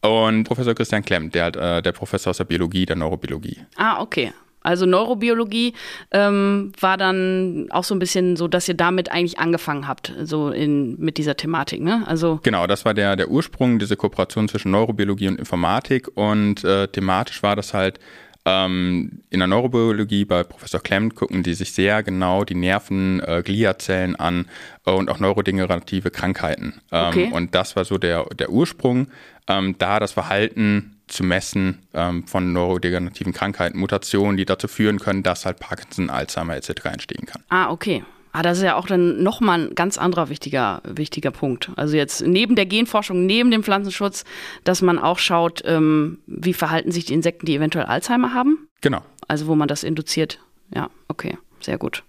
Und 0.01 0.43
Professor 0.43 0.75
Christian 0.75 1.03
Klemm, 1.03 1.31
der, 1.31 1.55
äh, 1.55 1.81
der 1.81 1.91
Professor 1.93 2.31
aus 2.31 2.37
der 2.37 2.43
Biologie, 2.43 2.85
der 2.85 2.97
Neurobiologie. 2.97 3.59
Ah, 3.77 4.01
okay. 4.01 4.33
Also 4.61 4.85
Neurobiologie 4.85 5.73
ähm, 6.11 6.73
war 6.81 6.97
dann 6.97 7.67
auch 7.69 7.85
so 7.85 7.95
ein 7.95 7.99
bisschen 7.99 8.35
so, 8.35 8.49
dass 8.49 8.67
ihr 8.67 8.73
damit 8.73 9.09
eigentlich 9.09 9.39
angefangen 9.39 9.87
habt, 9.87 10.13
so 10.23 10.49
in, 10.49 10.99
mit 10.99 11.17
dieser 11.17 11.37
Thematik, 11.37 11.81
ne? 11.81 12.03
Also 12.05 12.41
genau, 12.43 12.67
das 12.67 12.83
war 12.83 12.93
der, 12.93 13.15
der 13.15 13.29
Ursprung, 13.29 13.79
diese 13.79 13.95
Kooperation 13.95 14.49
zwischen 14.49 14.71
Neurobiologie 14.71 15.29
und 15.29 15.39
Informatik 15.39 16.09
und 16.15 16.65
äh, 16.65 16.89
thematisch 16.89 17.41
war 17.43 17.55
das 17.55 17.73
halt 17.73 17.99
ähm, 18.47 19.23
in 19.29 19.39
der 19.39 19.47
Neurobiologie 19.47 20.23
bei 20.23 20.43
Professor 20.43 20.79
Klemm 20.79 21.13
gucken 21.13 21.43
die 21.43 21.53
sich 21.53 21.73
sehr 21.73 22.01
genau 22.01 22.45
die 22.45 22.55
Nerven, 22.55 23.19
äh, 23.19 23.43
Gliazellen 23.43 24.15
an 24.15 24.45
äh, 24.85 24.91
und 24.91 25.09
auch 25.09 25.19
neurodegenerative 25.19 26.11
Krankheiten. 26.11 26.79
Ähm, 26.93 27.07
okay. 27.07 27.29
Und 27.33 27.53
das 27.53 27.75
war 27.75 27.83
so 27.83 27.97
der, 27.97 28.23
der 28.39 28.49
Ursprung, 28.49 29.07
ähm, 29.49 29.75
da 29.77 29.99
das 29.99 30.13
Verhalten 30.13 30.97
zu 31.07 31.25
messen 31.25 31.79
ähm, 31.93 32.25
von 32.25 32.53
neurodegenerativen 32.53 33.33
Krankheiten, 33.33 33.79
Mutationen, 33.79 34.37
die 34.37 34.45
dazu 34.45 34.69
führen 34.69 34.99
können, 34.99 35.23
dass 35.23 35.45
halt 35.45 35.59
Parkinson, 35.59 36.09
Alzheimer 36.09 36.55
etc. 36.55 36.85
entstehen 36.85 37.25
kann. 37.25 37.43
Ah, 37.49 37.69
okay. 37.69 38.03
Ah, 38.31 38.41
das 38.41 38.57
ist 38.57 38.63
ja 38.63 38.75
auch 38.75 38.85
dann 38.85 39.23
nochmal 39.23 39.61
ein 39.61 39.75
ganz 39.75 39.97
anderer 39.97 40.29
wichtiger, 40.29 40.81
wichtiger 40.83 41.31
Punkt. 41.31 41.71
Also 41.75 41.95
jetzt 41.95 42.25
neben 42.25 42.55
der 42.55 42.65
Genforschung, 42.65 43.25
neben 43.25 43.51
dem 43.51 43.63
Pflanzenschutz, 43.63 44.25
dass 44.63 44.81
man 44.81 44.99
auch 44.99 45.19
schaut, 45.19 45.61
ähm, 45.65 46.19
wie 46.27 46.53
verhalten 46.53 46.91
sich 46.91 47.05
die 47.05 47.13
Insekten, 47.13 47.45
die 47.45 47.55
eventuell 47.55 47.85
Alzheimer 47.85 48.33
haben. 48.33 48.67
Genau. 48.81 49.01
Also 49.27 49.47
wo 49.47 49.55
man 49.55 49.67
das 49.67 49.83
induziert. 49.83 50.39
Ja, 50.73 50.89
okay, 51.07 51.37
sehr 51.59 51.77
gut. 51.77 52.03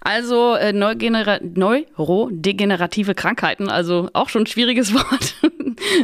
Also 0.00 0.54
äh, 0.54 0.72
neurodegenerative 0.72 3.14
Krankheiten, 3.14 3.68
also 3.68 4.08
auch 4.12 4.28
schon 4.28 4.42
ein 4.42 4.46
schwieriges 4.46 4.92
Wort. 4.94 5.36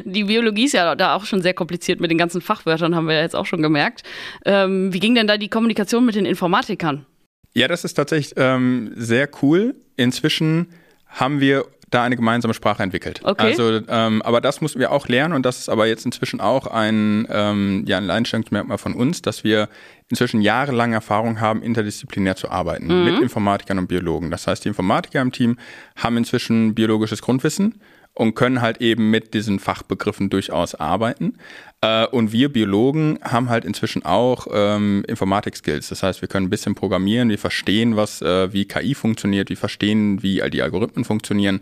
Die 0.04 0.24
Biologie 0.24 0.64
ist 0.64 0.72
ja 0.72 0.94
da 0.94 1.16
auch 1.16 1.24
schon 1.24 1.42
sehr 1.42 1.54
kompliziert 1.54 2.00
mit 2.00 2.10
den 2.10 2.18
ganzen 2.18 2.40
Fachwörtern, 2.40 2.94
haben 2.94 3.08
wir 3.08 3.14
ja 3.14 3.22
jetzt 3.22 3.36
auch 3.36 3.46
schon 3.46 3.62
gemerkt. 3.62 4.02
Ähm, 4.44 4.92
wie 4.92 5.00
ging 5.00 5.14
denn 5.14 5.26
da 5.26 5.38
die 5.38 5.48
Kommunikation 5.48 6.04
mit 6.04 6.14
den 6.14 6.26
Informatikern? 6.26 7.06
Ja, 7.54 7.68
das 7.68 7.84
ist 7.84 7.94
tatsächlich 7.94 8.34
ähm, 8.36 8.92
sehr 8.94 9.28
cool. 9.42 9.74
Inzwischen 9.96 10.68
haben 11.06 11.40
wir 11.40 11.64
da 11.90 12.04
eine 12.04 12.16
gemeinsame 12.16 12.54
Sprache 12.54 12.82
entwickelt. 12.82 13.20
Okay. 13.24 13.42
Also, 13.42 13.80
ähm, 13.88 14.20
aber 14.22 14.40
das 14.40 14.60
mussten 14.60 14.78
wir 14.78 14.92
auch 14.92 15.08
lernen 15.08 15.34
und 15.34 15.46
das 15.46 15.58
ist 15.58 15.68
aber 15.68 15.86
jetzt 15.86 16.04
inzwischen 16.04 16.40
auch 16.40 16.66
ein, 16.66 17.26
ähm, 17.30 17.84
ja, 17.86 17.96
ein 17.96 18.04
Alleinstellungsmerkmal 18.04 18.78
von 18.78 18.94
uns, 18.94 19.22
dass 19.22 19.42
wir 19.42 19.68
inzwischen 20.08 20.42
jahrelang 20.42 20.92
Erfahrung 20.92 21.40
haben, 21.40 21.62
interdisziplinär 21.62 22.36
zu 22.36 22.50
arbeiten 22.50 22.86
mhm. 22.86 23.04
mit 23.04 23.20
Informatikern 23.22 23.78
und 23.78 23.86
Biologen. 23.86 24.30
Das 24.30 24.46
heißt, 24.46 24.64
die 24.64 24.68
Informatiker 24.68 25.20
im 25.20 25.32
Team 25.32 25.56
haben 25.96 26.16
inzwischen 26.16 26.74
biologisches 26.74 27.22
Grundwissen 27.22 27.80
und 28.18 28.34
können 28.34 28.60
halt 28.60 28.80
eben 28.80 29.10
mit 29.10 29.32
diesen 29.32 29.60
Fachbegriffen 29.60 30.28
durchaus 30.28 30.74
arbeiten. 30.74 31.38
Äh, 31.80 32.04
und 32.06 32.32
wir 32.32 32.52
Biologen 32.52 33.20
haben 33.22 33.48
halt 33.48 33.64
inzwischen 33.64 34.04
auch 34.04 34.48
ähm, 34.50 35.04
Informatik-Skills. 35.06 35.88
Das 35.88 36.02
heißt, 36.02 36.20
wir 36.20 36.28
können 36.28 36.46
ein 36.46 36.50
bisschen 36.50 36.74
programmieren, 36.74 37.28
wir 37.28 37.38
verstehen, 37.38 37.94
was, 37.94 38.20
äh, 38.20 38.52
wie 38.52 38.64
KI 38.64 38.96
funktioniert, 38.96 39.50
wir 39.50 39.56
verstehen, 39.56 40.20
wie 40.20 40.42
all 40.42 40.50
die 40.50 40.62
Algorithmen 40.62 41.04
funktionieren 41.04 41.60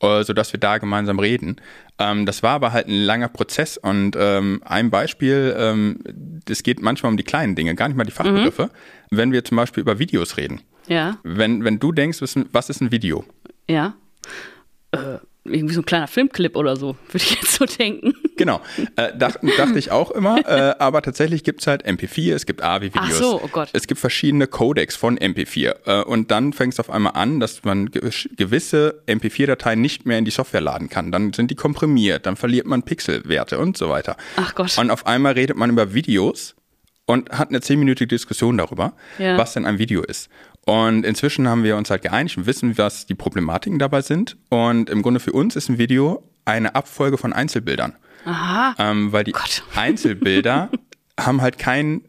äh, 0.00 0.24
sodass 0.24 0.52
wir 0.52 0.60
da 0.60 0.76
gemeinsam 0.76 1.18
reden. 1.18 1.56
Ähm, 1.98 2.26
das 2.26 2.42
war 2.42 2.50
aber 2.50 2.72
halt 2.72 2.88
ein 2.88 3.00
langer 3.00 3.28
Prozess 3.28 3.78
und 3.78 4.14
ähm, 4.18 4.60
ein 4.66 4.90
Beispiel, 4.90 5.54
ähm, 5.56 6.00
es 6.46 6.62
geht 6.62 6.82
manchmal 6.82 7.12
um 7.12 7.16
die 7.16 7.22
kleinen 7.22 7.54
Dinge, 7.54 7.74
gar 7.76 7.88
nicht 7.88 7.96
mal 7.96 8.04
die 8.04 8.10
Fachbegriffe. 8.10 8.64
Mhm. 8.64 9.16
Wenn 9.16 9.32
wir 9.32 9.42
zum 9.44 9.56
Beispiel 9.56 9.80
über 9.80 9.98
Videos 9.98 10.36
reden. 10.36 10.60
Ja. 10.86 11.16
Wenn, 11.22 11.64
wenn 11.64 11.78
du 11.78 11.92
denkst, 11.92 12.18
was 12.52 12.68
ist 12.68 12.82
ein 12.82 12.92
Video? 12.92 13.24
Ja. 13.70 13.94
Äh, 14.90 15.18
irgendwie 15.44 15.74
so 15.74 15.80
ein 15.82 15.84
kleiner 15.84 16.08
Filmclip 16.08 16.56
oder 16.56 16.76
so, 16.76 16.96
würde 17.08 17.24
ich 17.24 17.30
jetzt 17.30 17.52
so 17.52 17.66
denken. 17.66 18.14
Genau, 18.36 18.60
äh, 18.96 19.16
dacht, 19.16 19.40
dachte 19.58 19.78
ich 19.78 19.90
auch 19.90 20.10
immer, 20.10 20.38
äh, 20.48 20.74
aber 20.78 21.02
tatsächlich 21.02 21.44
gibt 21.44 21.60
es 21.60 21.66
halt 21.66 21.86
MP4, 21.86 22.34
es 22.34 22.46
gibt 22.46 22.62
AVI-Videos. 22.62 23.04
Ach 23.04 23.12
so, 23.12 23.40
oh 23.42 23.48
Gott. 23.48 23.68
Es 23.72 23.86
gibt 23.86 24.00
verschiedene 24.00 24.46
Codecs 24.46 24.96
von 24.96 25.18
MP4 25.18 25.74
äh, 25.86 26.02
und 26.04 26.30
dann 26.30 26.52
fängt 26.52 26.72
es 26.72 26.80
auf 26.80 26.90
einmal 26.90 27.12
an, 27.14 27.40
dass 27.40 27.64
man 27.64 27.90
gewisse 27.90 29.02
MP4-Dateien 29.06 29.80
nicht 29.80 30.06
mehr 30.06 30.18
in 30.18 30.24
die 30.24 30.30
Software 30.30 30.62
laden 30.62 30.88
kann. 30.88 31.12
Dann 31.12 31.32
sind 31.32 31.50
die 31.50 31.54
komprimiert, 31.54 32.26
dann 32.26 32.36
verliert 32.36 32.66
man 32.66 32.82
Pixelwerte 32.82 33.58
und 33.58 33.76
so 33.76 33.88
weiter. 33.88 34.16
Ach 34.36 34.54
Gott. 34.54 34.76
Und 34.78 34.90
auf 34.90 35.06
einmal 35.06 35.34
redet 35.34 35.56
man 35.56 35.70
über 35.70 35.94
Videos 35.94 36.54
und 37.06 37.30
hat 37.30 37.50
eine 37.50 37.60
zehnminütige 37.60 38.08
Diskussion 38.08 38.56
darüber, 38.56 38.94
ja. 39.18 39.36
was 39.36 39.52
denn 39.52 39.66
ein 39.66 39.78
Video 39.78 40.02
ist. 40.02 40.28
Und 40.66 41.04
inzwischen 41.04 41.48
haben 41.48 41.62
wir 41.62 41.76
uns 41.76 41.90
halt 41.90 42.02
geeinigt 42.02 42.36
und 42.38 42.46
wissen, 42.46 42.78
was 42.78 43.06
die 43.06 43.14
Problematiken 43.14 43.78
dabei 43.78 44.00
sind. 44.00 44.36
Und 44.48 44.88
im 44.88 45.02
Grunde 45.02 45.20
für 45.20 45.32
uns 45.32 45.56
ist 45.56 45.68
ein 45.68 45.78
Video 45.78 46.22
eine 46.44 46.74
Abfolge 46.74 47.18
von 47.18 47.32
Einzelbildern. 47.32 47.94
Aha. 48.24 48.74
Ähm, 48.78 49.12
weil 49.12 49.24
die 49.24 49.32
Gott. 49.32 49.62
Einzelbilder 49.74 50.70
haben 51.20 51.42
halt 51.42 51.58
keinen 51.58 52.02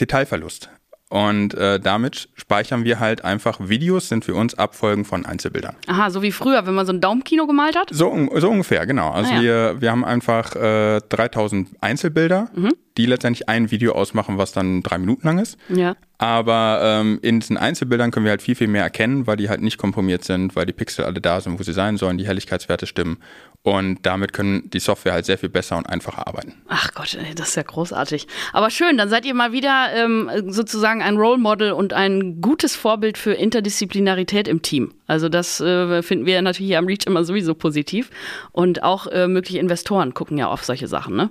Detailverlust. 0.00 0.70
Und 1.08 1.54
äh, 1.54 1.78
damit 1.78 2.28
speichern 2.34 2.84
wir 2.84 2.98
halt 2.98 3.24
einfach 3.24 3.60
Videos, 3.60 4.08
sind 4.08 4.24
für 4.24 4.34
uns 4.34 4.54
Abfolgen 4.58 5.04
von 5.04 5.24
Einzelbildern. 5.24 5.76
Aha, 5.86 6.10
so 6.10 6.20
wie 6.22 6.32
früher, 6.32 6.66
wenn 6.66 6.74
man 6.74 6.84
so 6.84 6.92
ein 6.92 7.00
Daumenkino 7.00 7.46
gemalt 7.46 7.76
hat? 7.76 7.90
So, 7.92 8.28
so 8.36 8.50
ungefähr, 8.50 8.86
genau. 8.86 9.12
Also 9.12 9.30
ah, 9.30 9.36
ja. 9.36 9.42
wir, 9.42 9.80
wir 9.80 9.90
haben 9.92 10.04
einfach 10.04 10.56
äh, 10.56 11.00
3000 11.08 11.68
Einzelbilder, 11.80 12.50
mhm. 12.54 12.72
Die 12.96 13.06
letztendlich 13.06 13.48
ein 13.48 13.70
Video 13.70 13.92
ausmachen, 13.92 14.38
was 14.38 14.52
dann 14.52 14.82
drei 14.82 14.98
Minuten 14.98 15.26
lang 15.26 15.38
ist. 15.38 15.58
Ja. 15.68 15.96
Aber 16.18 16.80
ähm, 16.82 17.18
in 17.20 17.40
diesen 17.40 17.58
Einzelbildern 17.58 18.10
können 18.10 18.24
wir 18.24 18.30
halt 18.30 18.40
viel, 18.40 18.54
viel 18.54 18.68
mehr 18.68 18.82
erkennen, 18.82 19.26
weil 19.26 19.36
die 19.36 19.50
halt 19.50 19.60
nicht 19.60 19.76
komprimiert 19.76 20.24
sind, 20.24 20.56
weil 20.56 20.64
die 20.64 20.72
Pixel 20.72 21.04
alle 21.04 21.20
da 21.20 21.40
sind, 21.40 21.58
wo 21.58 21.62
sie 21.62 21.74
sein 21.74 21.98
sollen, 21.98 22.16
die 22.16 22.26
Helligkeitswerte 22.26 22.86
stimmen. 22.86 23.18
Und 23.62 24.06
damit 24.06 24.32
können 24.32 24.70
die 24.70 24.78
Software 24.78 25.12
halt 25.12 25.26
sehr 25.26 25.36
viel 25.38 25.48
besser 25.48 25.76
und 25.76 25.88
einfacher 25.88 26.26
arbeiten. 26.26 26.54
Ach 26.68 26.94
Gott, 26.94 27.18
das 27.34 27.48
ist 27.48 27.56
ja 27.56 27.64
großartig. 27.64 28.28
Aber 28.52 28.70
schön, 28.70 28.96
dann 28.96 29.08
seid 29.08 29.26
ihr 29.26 29.34
mal 29.34 29.52
wieder 29.52 29.88
ähm, 29.92 30.30
sozusagen 30.46 31.02
ein 31.02 31.16
Role 31.16 31.38
Model 31.38 31.72
und 31.72 31.92
ein 31.92 32.40
gutes 32.40 32.76
Vorbild 32.76 33.18
für 33.18 33.32
Interdisziplinarität 33.32 34.46
im 34.46 34.62
Team. 34.62 34.94
Also 35.08 35.28
das 35.28 35.60
äh, 35.60 36.02
finden 36.02 36.26
wir 36.26 36.40
natürlich 36.42 36.68
hier 36.68 36.78
am 36.78 36.86
Reach 36.86 37.06
immer 37.06 37.24
sowieso 37.24 37.54
positiv. 37.54 38.10
Und 38.52 38.84
auch 38.84 39.08
äh, 39.08 39.26
mögliche 39.26 39.58
Investoren 39.58 40.14
gucken 40.14 40.38
ja 40.38 40.46
auf 40.46 40.64
solche 40.64 40.86
Sachen, 40.86 41.16
ne? 41.16 41.30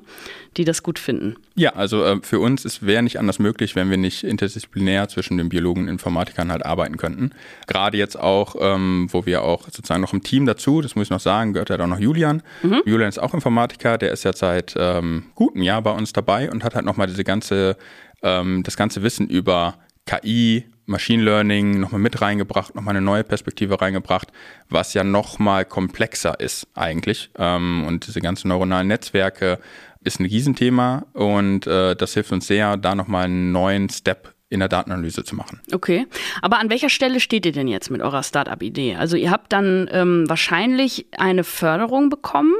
Die 0.57 0.65
das 0.65 0.83
gut 0.83 0.99
finden. 0.99 1.35
Ja, 1.55 1.71
also 1.71 2.03
äh, 2.03 2.19
für 2.21 2.39
uns 2.39 2.81
wäre 2.81 3.03
nicht 3.03 3.19
anders 3.19 3.39
möglich, 3.39 3.75
wenn 3.75 3.89
wir 3.89 3.97
nicht 3.97 4.23
interdisziplinär 4.23 5.07
zwischen 5.07 5.37
den 5.37 5.49
Biologen 5.49 5.83
und 5.83 5.89
Informatikern 5.89 6.51
halt 6.51 6.65
arbeiten 6.65 6.97
könnten. 6.97 7.31
Gerade 7.67 7.97
jetzt 7.97 8.17
auch, 8.17 8.55
ähm, 8.59 9.07
wo 9.11 9.25
wir 9.25 9.43
auch 9.43 9.65
sozusagen 9.65 10.01
noch 10.01 10.13
im 10.13 10.23
Team 10.23 10.45
dazu, 10.45 10.81
das 10.81 10.95
muss 10.95 11.07
ich 11.07 11.11
noch 11.11 11.19
sagen, 11.19 11.53
gehört 11.53 11.69
ja 11.69 11.73
halt 11.73 11.81
auch 11.81 11.87
noch 11.87 11.99
Julian. 11.99 12.41
Mhm. 12.63 12.81
Julian 12.85 13.09
ist 13.09 13.19
auch 13.19 13.33
Informatiker, 13.33 13.97
der 13.97 14.11
ist 14.11 14.23
jetzt 14.23 14.39
seit 14.39 14.75
ähm, 14.77 15.25
gutem 15.35 15.61
Jahr 15.61 15.81
bei 15.81 15.91
uns 15.91 16.13
dabei 16.13 16.49
und 16.49 16.63
hat 16.63 16.75
halt 16.75 16.85
nochmal 16.85 17.07
diese 17.07 17.23
ganze, 17.23 17.77
ähm, 18.21 18.63
das 18.63 18.77
ganze 18.77 19.03
Wissen 19.03 19.27
über 19.27 19.75
KI, 20.05 20.65
Machine 20.85 21.23
Learning 21.23 21.79
nochmal 21.79 21.99
mit 21.99 22.21
reingebracht, 22.21 22.75
nochmal 22.75 22.95
eine 22.95 23.03
neue 23.03 23.23
Perspektive 23.23 23.81
reingebracht, 23.81 24.31
was 24.69 24.93
ja 24.93 25.03
nochmal 25.03 25.65
komplexer 25.65 26.39
ist 26.39 26.67
eigentlich. 26.75 27.31
Ähm, 27.37 27.83
und 27.87 28.05
diese 28.07 28.21
ganzen 28.21 28.49
neuronalen 28.49 28.87
Netzwerke 28.87 29.59
ist 30.05 30.19
ein 30.19 30.25
Riesenthema 30.25 31.05
und 31.13 31.67
äh, 31.67 31.95
das 31.95 32.13
hilft 32.13 32.31
uns 32.31 32.47
sehr, 32.47 32.77
da 32.77 32.95
nochmal 32.95 33.25
einen 33.25 33.51
neuen 33.51 33.89
Step 33.89 34.33
in 34.49 34.59
der 34.59 34.69
Datenanalyse 34.69 35.23
zu 35.23 35.35
machen. 35.35 35.59
Okay, 35.73 36.05
aber 36.41 36.59
an 36.59 36.69
welcher 36.69 36.89
Stelle 36.89 37.19
steht 37.19 37.45
ihr 37.45 37.51
denn 37.51 37.67
jetzt 37.67 37.89
mit 37.89 38.01
eurer 38.01 38.21
Startup-Idee? 38.21 38.95
Also 38.95 39.17
ihr 39.17 39.31
habt 39.31 39.51
dann 39.51 39.89
ähm, 39.91 40.25
wahrscheinlich 40.27 41.07
eine 41.17 41.43
Förderung 41.43 42.09
bekommen. 42.09 42.53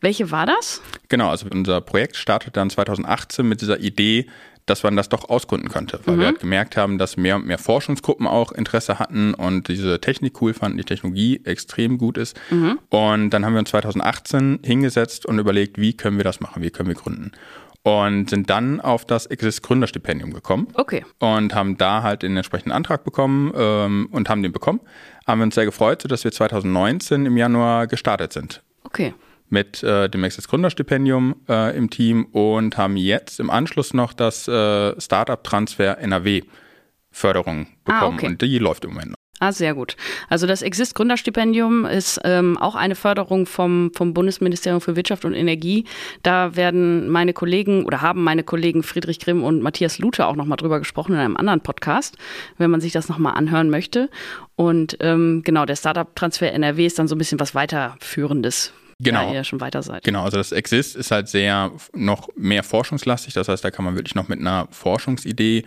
Welche 0.00 0.32
war 0.32 0.46
das? 0.46 0.82
Genau, 1.08 1.30
also 1.30 1.46
unser 1.50 1.80
Projekt 1.80 2.16
startet 2.16 2.56
dann 2.56 2.70
2018 2.70 3.48
mit 3.48 3.60
dieser 3.60 3.78
Idee, 3.78 4.26
dass 4.68 4.82
man 4.82 4.96
das 4.96 5.08
doch 5.08 5.28
ausgründen 5.28 5.68
könnte, 5.70 6.00
weil 6.04 6.16
mhm. 6.16 6.20
wir 6.20 6.26
halt 6.26 6.40
gemerkt 6.40 6.76
haben, 6.76 6.98
dass 6.98 7.16
mehr 7.16 7.36
und 7.36 7.46
mehr 7.46 7.58
Forschungsgruppen 7.58 8.26
auch 8.26 8.52
Interesse 8.52 8.98
hatten 8.98 9.34
und 9.34 9.68
diese 9.68 10.00
Technik 10.00 10.40
cool 10.40 10.54
fanden, 10.54 10.78
die 10.78 10.84
Technologie 10.84 11.40
extrem 11.44 11.98
gut 11.98 12.18
ist. 12.18 12.38
Mhm. 12.50 12.78
Und 12.90 13.30
dann 13.30 13.44
haben 13.44 13.54
wir 13.54 13.60
uns 13.60 13.70
2018 13.70 14.60
hingesetzt 14.64 15.26
und 15.26 15.38
überlegt, 15.38 15.78
wie 15.78 15.96
können 15.96 16.16
wir 16.16 16.24
das 16.24 16.40
machen, 16.40 16.62
wie 16.62 16.70
können 16.70 16.88
wir 16.88 16.96
gründen. 16.96 17.32
Und 17.82 18.28
sind 18.28 18.50
dann 18.50 18.80
auf 18.80 19.04
das 19.04 19.26
Exist 19.26 19.62
Gründerstipendium 19.62 20.34
gekommen. 20.34 20.68
Okay. 20.74 21.04
Und 21.20 21.54
haben 21.54 21.78
da 21.78 22.02
halt 22.02 22.22
den 22.22 22.36
entsprechenden 22.36 22.72
Antrag 22.72 23.04
bekommen 23.04 23.52
ähm, 23.56 24.08
und 24.10 24.28
haben 24.28 24.42
den 24.42 24.52
bekommen. 24.52 24.80
Haben 25.26 25.40
wir 25.40 25.44
uns 25.44 25.54
sehr 25.54 25.64
gefreut, 25.64 26.04
dass 26.10 26.24
wir 26.24 26.32
2019 26.32 27.24
im 27.24 27.36
Januar 27.36 27.86
gestartet 27.86 28.32
sind. 28.32 28.62
Okay 28.84 29.14
mit 29.50 29.82
äh, 29.82 30.08
dem 30.08 30.24
Access 30.24 30.48
Gründerstipendium 30.48 31.36
äh, 31.48 31.76
im 31.76 31.90
Team 31.90 32.26
und 32.26 32.76
haben 32.76 32.96
jetzt 32.96 33.40
im 33.40 33.50
Anschluss 33.50 33.94
noch 33.94 34.12
das 34.12 34.48
äh, 34.48 35.00
Startup 35.00 35.42
Transfer 35.42 35.98
NRW 35.98 36.42
Förderung 37.10 37.66
ah, 37.84 37.92
bekommen 37.92 38.12
ah, 38.12 38.16
okay. 38.16 38.26
und 38.26 38.42
die 38.42 38.58
läuft 38.58 38.84
im 38.84 38.90
Moment 38.90 39.10
noch. 39.10 39.18
Ah, 39.40 39.52
sehr 39.52 39.74
gut. 39.74 39.96
Also 40.28 40.48
das 40.48 40.62
Exist 40.62 40.96
Gründerstipendium 40.96 41.84
ist 41.84 42.20
ähm, 42.24 42.58
auch 42.58 42.74
eine 42.74 42.96
Förderung 42.96 43.46
vom, 43.46 43.92
vom 43.94 44.12
Bundesministerium 44.12 44.80
für 44.80 44.96
Wirtschaft 44.96 45.24
und 45.24 45.34
Energie. 45.34 45.84
Da 46.24 46.56
werden 46.56 47.08
meine 47.08 47.32
Kollegen 47.32 47.84
oder 47.84 48.02
haben 48.02 48.24
meine 48.24 48.42
Kollegen 48.42 48.82
Friedrich 48.82 49.20
Grimm 49.20 49.44
und 49.44 49.62
Matthias 49.62 49.98
Lute 49.98 50.26
auch 50.26 50.34
nochmal 50.34 50.56
drüber 50.56 50.80
gesprochen 50.80 51.12
in 51.12 51.20
einem 51.20 51.36
anderen 51.36 51.60
Podcast, 51.60 52.16
wenn 52.56 52.70
man 52.70 52.80
sich 52.80 52.92
das 52.92 53.08
nochmal 53.08 53.34
anhören 53.34 53.70
möchte. 53.70 54.10
Und 54.56 54.96
ähm, 55.00 55.42
genau, 55.44 55.66
der 55.66 55.76
Startup 55.76 56.14
Transfer 56.16 56.52
NRW 56.52 56.86
ist 56.86 56.98
dann 56.98 57.06
so 57.06 57.14
ein 57.14 57.18
bisschen 57.18 57.38
was 57.38 57.54
weiterführendes 57.54 58.72
Genau. 59.00 59.28
Ja, 59.28 59.34
ihr 59.34 59.44
schon 59.44 59.60
weiter 59.60 59.82
seid. 59.82 60.02
Genau, 60.02 60.24
also 60.24 60.38
das 60.38 60.50
Exist 60.50 60.96
ist 60.96 61.10
halt 61.10 61.28
sehr 61.28 61.70
noch 61.94 62.28
mehr 62.36 62.64
forschungslastig. 62.64 63.32
Das 63.34 63.48
heißt, 63.48 63.64
da 63.64 63.70
kann 63.70 63.84
man 63.84 63.94
wirklich 63.94 64.16
noch 64.16 64.28
mit 64.28 64.40
einer 64.40 64.66
Forschungsidee 64.70 65.64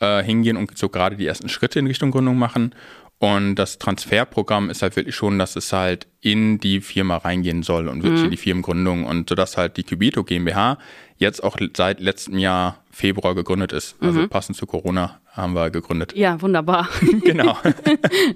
äh, 0.00 0.22
hingehen 0.22 0.56
und 0.56 0.76
so 0.76 0.88
gerade 0.90 1.16
die 1.16 1.26
ersten 1.26 1.48
Schritte 1.48 1.78
in 1.78 1.86
Richtung 1.86 2.10
Gründung 2.10 2.36
machen. 2.36 2.74
Und 3.18 3.54
das 3.54 3.78
Transferprogramm 3.78 4.68
ist 4.68 4.82
halt 4.82 4.96
wirklich 4.96 5.14
schon, 5.14 5.38
dass 5.38 5.56
es 5.56 5.72
halt 5.72 6.06
in 6.24 6.58
die 6.58 6.80
Firma 6.80 7.18
reingehen 7.18 7.62
soll 7.62 7.86
und 7.86 8.02
wirklich 8.02 8.20
mhm. 8.20 8.24
in 8.26 8.30
die 8.30 8.38
Firmengründung 8.38 9.04
und 9.04 9.28
sodass 9.28 9.58
halt 9.58 9.76
die 9.76 9.82
Cubito 9.82 10.24
GmbH 10.24 10.78
jetzt 11.18 11.44
auch 11.44 11.58
seit 11.76 12.00
letztem 12.00 12.38
Jahr 12.38 12.78
Februar 12.90 13.34
gegründet 13.34 13.72
ist. 13.72 13.96
Also 14.00 14.20
mhm. 14.20 14.28
passend 14.28 14.56
zu 14.56 14.66
Corona 14.66 15.20
haben 15.32 15.54
wir 15.54 15.70
gegründet. 15.70 16.14
Ja, 16.16 16.40
wunderbar. 16.40 16.88
genau. 17.24 17.58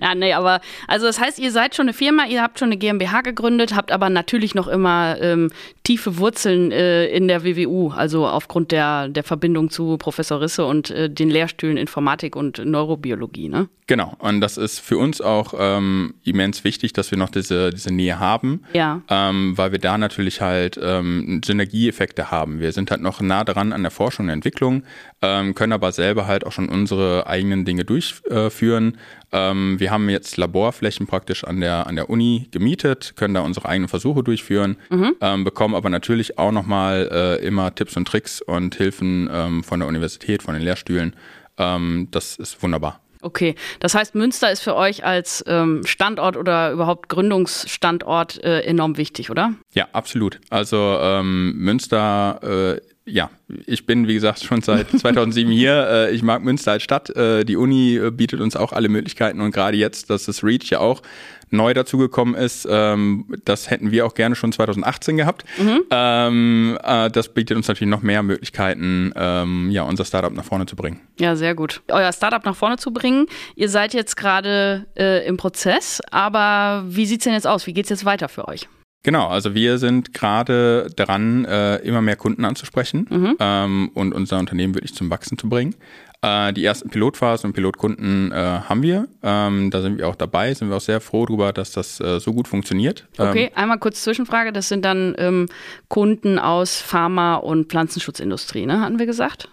ja, 0.01 0.14
nee, 0.14 0.33
aber 0.33 0.61
also 0.87 1.07
das 1.07 1.20
heißt, 1.20 1.38
ihr 1.38 1.53
seid 1.53 1.74
schon 1.74 1.85
eine 1.85 1.92
Firma, 1.92 2.27
ihr 2.27 2.42
habt 2.42 2.59
schon 2.59 2.68
eine 2.68 2.77
GmbH 2.77 3.22
gegründet, 3.22 3.74
habt 3.74 3.92
aber 3.92 4.11
natürlich 4.11 4.55
noch 4.55 4.66
immer 4.66 5.16
ähm, 5.20 5.51
tiefe 5.85 6.18
Wurzeln 6.18 6.72
äh, 6.72 7.07
in 7.07 7.29
der 7.29 7.44
WWU, 7.44 7.90
also 7.90 8.27
aufgrund 8.27 8.72
der, 8.72 9.09
der 9.09 9.22
Verbindung 9.22 9.70
zu 9.70 9.96
Professor 9.96 10.40
Risse 10.40 10.66
und 10.66 10.90
äh, 10.90 11.09
den 11.09 11.31
Lehrstühlen 11.31 11.77
Informatik 11.77 12.35
und 12.37 12.64
Neurobiologie, 12.64 13.48
ne? 13.48 13.68
Genau, 13.87 14.14
und 14.18 14.42
das 14.42 14.59
ist 14.59 14.81
für 14.81 14.98
uns 14.98 15.22
auch 15.22 15.55
ähm, 15.59 16.14
immens 16.22 16.62
wichtig, 16.62 16.92
dass 16.92 17.11
wir 17.11 17.16
noch 17.16 17.31
diese, 17.31 17.70
diese 17.78 17.94
Nähe 17.94 18.18
haben, 18.18 18.62
ja. 18.72 19.00
ähm, 19.08 19.56
weil 19.56 19.72
wir 19.72 19.78
da 19.78 19.96
natürlich 19.96 20.40
halt 20.40 20.78
ähm, 20.82 21.40
Synergieeffekte 21.44 22.30
haben. 22.30 22.60
Wir 22.60 22.72
sind 22.72 22.90
halt 22.90 23.00
noch 23.00 23.20
nah 23.20 23.44
dran 23.44 23.72
an 23.72 23.82
der 23.82 23.90
Forschung 23.90 24.26
und 24.26 24.30
Entwicklung, 24.30 24.82
ähm, 25.22 25.54
können 25.54 25.72
aber 25.72 25.92
selber 25.92 26.26
halt 26.26 26.44
auch 26.44 26.52
schon 26.52 26.68
unsere 26.68 27.26
eigenen 27.26 27.64
Dinge 27.64 27.84
durchführen. 27.84 28.98
Ähm, 29.30 29.78
wir 29.78 29.90
haben 29.90 30.08
jetzt 30.08 30.36
Laborflächen 30.36 31.06
praktisch 31.06 31.44
an 31.44 31.60
der, 31.60 31.86
an 31.86 31.96
der 31.96 32.10
Uni 32.10 32.48
gemietet, 32.50 33.14
können 33.16 33.34
da 33.34 33.40
unsere 33.40 33.68
eigenen 33.68 33.88
Versuche 33.88 34.22
durchführen, 34.22 34.76
mhm. 34.90 35.14
ähm, 35.20 35.44
bekommen 35.44 35.74
aber 35.74 35.90
natürlich 35.90 36.38
auch 36.38 36.52
nochmal 36.52 37.08
äh, 37.12 37.46
immer 37.46 37.74
Tipps 37.74 37.96
und 37.96 38.08
Tricks 38.08 38.42
und 38.42 38.74
Hilfen 38.74 39.28
ähm, 39.32 39.62
von 39.62 39.80
der 39.80 39.88
Universität, 39.88 40.42
von 40.42 40.54
den 40.54 40.62
Lehrstühlen. 40.62 41.14
Ähm, 41.58 42.08
das 42.10 42.36
ist 42.36 42.62
wunderbar. 42.62 43.00
Okay, 43.20 43.54
das 43.81 43.94
heißt, 43.94 44.14
Münster 44.14 44.50
ist 44.50 44.61
für 44.61 44.76
euch 44.76 45.04
als 45.04 45.44
ähm, 45.46 45.83
Standort 45.85 46.37
oder 46.37 46.70
überhaupt 46.72 47.09
Gründungsstandort 47.09 48.42
äh, 48.44 48.61
enorm 48.61 48.96
wichtig, 48.96 49.31
oder? 49.31 49.54
Ja, 49.74 49.88
absolut. 49.92 50.40
Also 50.50 50.98
ähm, 51.00 51.54
Münster 51.57 52.78
äh, 52.78 52.88
ja, 53.11 53.31
ich 53.66 53.87
bin, 53.87 54.07
wie 54.07 54.14
gesagt, 54.14 54.44
schon 54.44 54.61
seit 54.61 54.90
2007 54.98 55.50
hier. 55.50 55.88
Äh, 55.88 56.14
ich 56.14 56.22
mag 56.22 56.42
Münster 56.42 56.72
als 56.72 56.83
Stadt. 56.83 57.14
Äh, 57.16 57.44
die 57.44 57.57
Uni 57.57 57.96
äh, 57.96 58.11
bietet 58.11 58.40
uns 58.40 58.54
auch 58.57 58.72
alle 58.72 58.88
Möglichkeiten 58.88 59.40
und 59.40 59.50
gerade 59.50 59.76
jetzt, 59.76 60.11
dass 60.11 60.26
das 60.26 60.44
REACH 60.44 60.70
ja 60.70 60.81
auch 60.81 61.02
neu 61.50 61.74
dazugekommen 61.74 62.34
ist, 62.34 62.66
ähm, 62.70 63.26
das 63.44 63.70
hätten 63.70 63.90
wir 63.90 64.06
auch 64.06 64.14
gerne 64.14 64.34
schon 64.34 64.52
2018 64.52 65.16
gehabt. 65.16 65.44
Mhm. 65.58 65.82
Ähm, 65.90 66.78
äh, 66.82 67.11
das 67.11 67.32
bietet 67.32 67.56
uns 67.56 67.68
natürlich 67.68 67.90
noch 67.90 68.02
mehr 68.02 68.22
Möglichkeiten, 68.22 69.12
ähm, 69.16 69.70
ja, 69.70 69.82
unser 69.82 70.04
Startup 70.04 70.32
nach 70.32 70.44
vorne 70.44 70.66
zu 70.66 70.76
bringen. 70.76 71.00
Ja, 71.18 71.37
sehr 71.37 71.54
gut. 71.54 71.82
Euer 71.88 72.12
Startup 72.12 72.44
nach 72.44 72.56
vorne 72.56 72.76
zu 72.76 72.92
bringen. 72.92 73.26
Ihr 73.54 73.68
seid 73.68 73.94
jetzt 73.94 74.16
gerade 74.16 74.87
äh, 74.96 75.26
im 75.26 75.37
Prozess, 75.37 76.00
aber 76.11 76.84
wie 76.87 77.06
sieht 77.06 77.20
es 77.20 77.24
denn 77.24 77.34
jetzt 77.34 77.46
aus? 77.46 77.66
Wie 77.66 77.72
geht 77.72 77.84
es 77.84 77.90
jetzt 77.90 78.04
weiter 78.04 78.28
für 78.28 78.48
euch? 78.48 78.68
Genau, 79.04 79.28
also 79.28 79.54
wir 79.54 79.78
sind 79.78 80.12
gerade 80.12 80.90
dran, 80.96 81.44
äh, 81.44 81.76
immer 81.76 82.02
mehr 82.02 82.16
Kunden 82.16 82.44
anzusprechen 82.44 83.06
mhm. 83.08 83.37
ähm, 83.38 83.90
und 83.94 84.12
unser 84.12 84.38
Unternehmen 84.38 84.74
wirklich 84.74 84.94
zum 84.94 85.08
Wachsen 85.08 85.38
zu 85.38 85.48
bringen. 85.48 85.76
Äh, 86.20 86.52
die 86.52 86.64
ersten 86.64 86.90
Pilotphasen 86.90 87.48
und 87.48 87.54
Pilotkunden 87.54 88.33
äh, 88.33 88.35
haben 88.35 88.83
wir. 88.83 89.07
Ähm, 89.22 89.70
da 89.70 89.81
sind 89.83 89.98
wir 89.98 90.09
auch 90.09 90.16
dabei, 90.16 90.52
sind 90.52 90.68
wir 90.68 90.76
auch 90.76 90.81
sehr 90.81 91.00
froh 91.00 91.26
darüber, 91.26 91.52
dass 91.52 91.70
das 91.70 92.00
äh, 92.00 92.18
so 92.18 92.33
gut 92.33 92.48
funktioniert. 92.48 93.07
Okay, 93.18 93.44
ähm, 93.44 93.50
einmal 93.54 93.78
kurz 93.78 94.02
Zwischenfrage. 94.02 94.52
Das 94.52 94.68
sind 94.68 94.85
dann 94.85 95.14
ähm, 95.18 95.46
Kunden 95.87 96.40
aus 96.40 96.81
Pharma- 96.81 97.37
und 97.37 97.68
Pflanzenschutzindustrie, 97.68 98.66
ne? 98.66 98.81
hatten 98.81 98.98
wir 98.98 99.07
gesagt? 99.07 99.48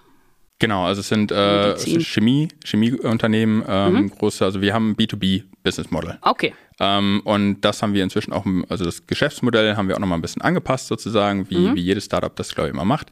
Genau, 0.57 0.85
also 0.85 1.01
es 1.01 1.09
sind 1.09 1.31
äh, 1.31 1.75
Chemie, 1.77 2.47
Chemieunternehmen, 2.63 3.63
ähm, 3.67 3.93
mhm. 3.93 4.09
große, 4.09 4.43
also 4.43 4.61
wir 4.61 4.73
haben 4.73 4.91
ein 4.91 4.95
B2B-Business 4.95 5.91
Model. 5.91 6.17
Okay. 6.21 6.53
Ähm, 6.79 7.21
und 7.25 7.61
das 7.61 7.81
haben 7.81 7.93
wir 7.93 8.03
inzwischen 8.03 8.33
auch, 8.33 8.45
also 8.69 8.85
das 8.85 9.05
Geschäftsmodell 9.05 9.75
haben 9.75 9.87
wir 9.89 9.95
auch 9.95 9.99
nochmal 9.99 10.17
ein 10.17 10.21
bisschen 10.21 10.41
angepasst 10.41 10.87
sozusagen, 10.87 11.49
wie, 11.49 11.57
mhm. 11.57 11.75
wie 11.75 11.81
jedes 11.81 12.05
Startup 12.05 12.33
das, 12.35 12.55
glaube 12.55 12.69
ich, 12.69 12.73
immer 12.73 12.85
macht. 12.85 13.11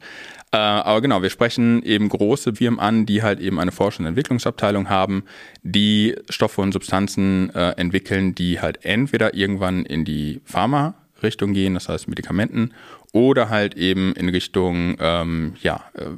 Äh, 0.54 0.56
aber 0.56 1.00
genau, 1.00 1.20
wir 1.20 1.30
sprechen 1.30 1.82
eben 1.82 2.08
große 2.08 2.54
Firmen 2.54 2.78
an, 2.78 3.06
die 3.06 3.24
halt 3.24 3.40
eben 3.40 3.58
eine 3.58 3.72
Forschung- 3.72 4.04
und 4.04 4.10
Entwicklungsabteilung 4.10 4.88
haben, 4.88 5.24
die 5.64 6.14
Stoffe 6.30 6.60
und 6.60 6.70
Substanzen 6.70 7.50
äh, 7.56 7.70
entwickeln, 7.70 8.36
die 8.36 8.60
halt 8.60 8.84
entweder 8.84 9.34
irgendwann 9.34 9.84
in 9.84 10.04
die 10.04 10.40
Pharma-Richtung 10.44 11.54
gehen, 11.54 11.74
das 11.74 11.88
heißt 11.88 12.06
Medikamenten, 12.06 12.72
oder 13.12 13.48
halt 13.48 13.74
eben 13.74 14.12
in 14.14 14.28
Richtung, 14.28 14.96
ähm, 15.00 15.54
ja, 15.60 15.86
äh, 15.94 16.10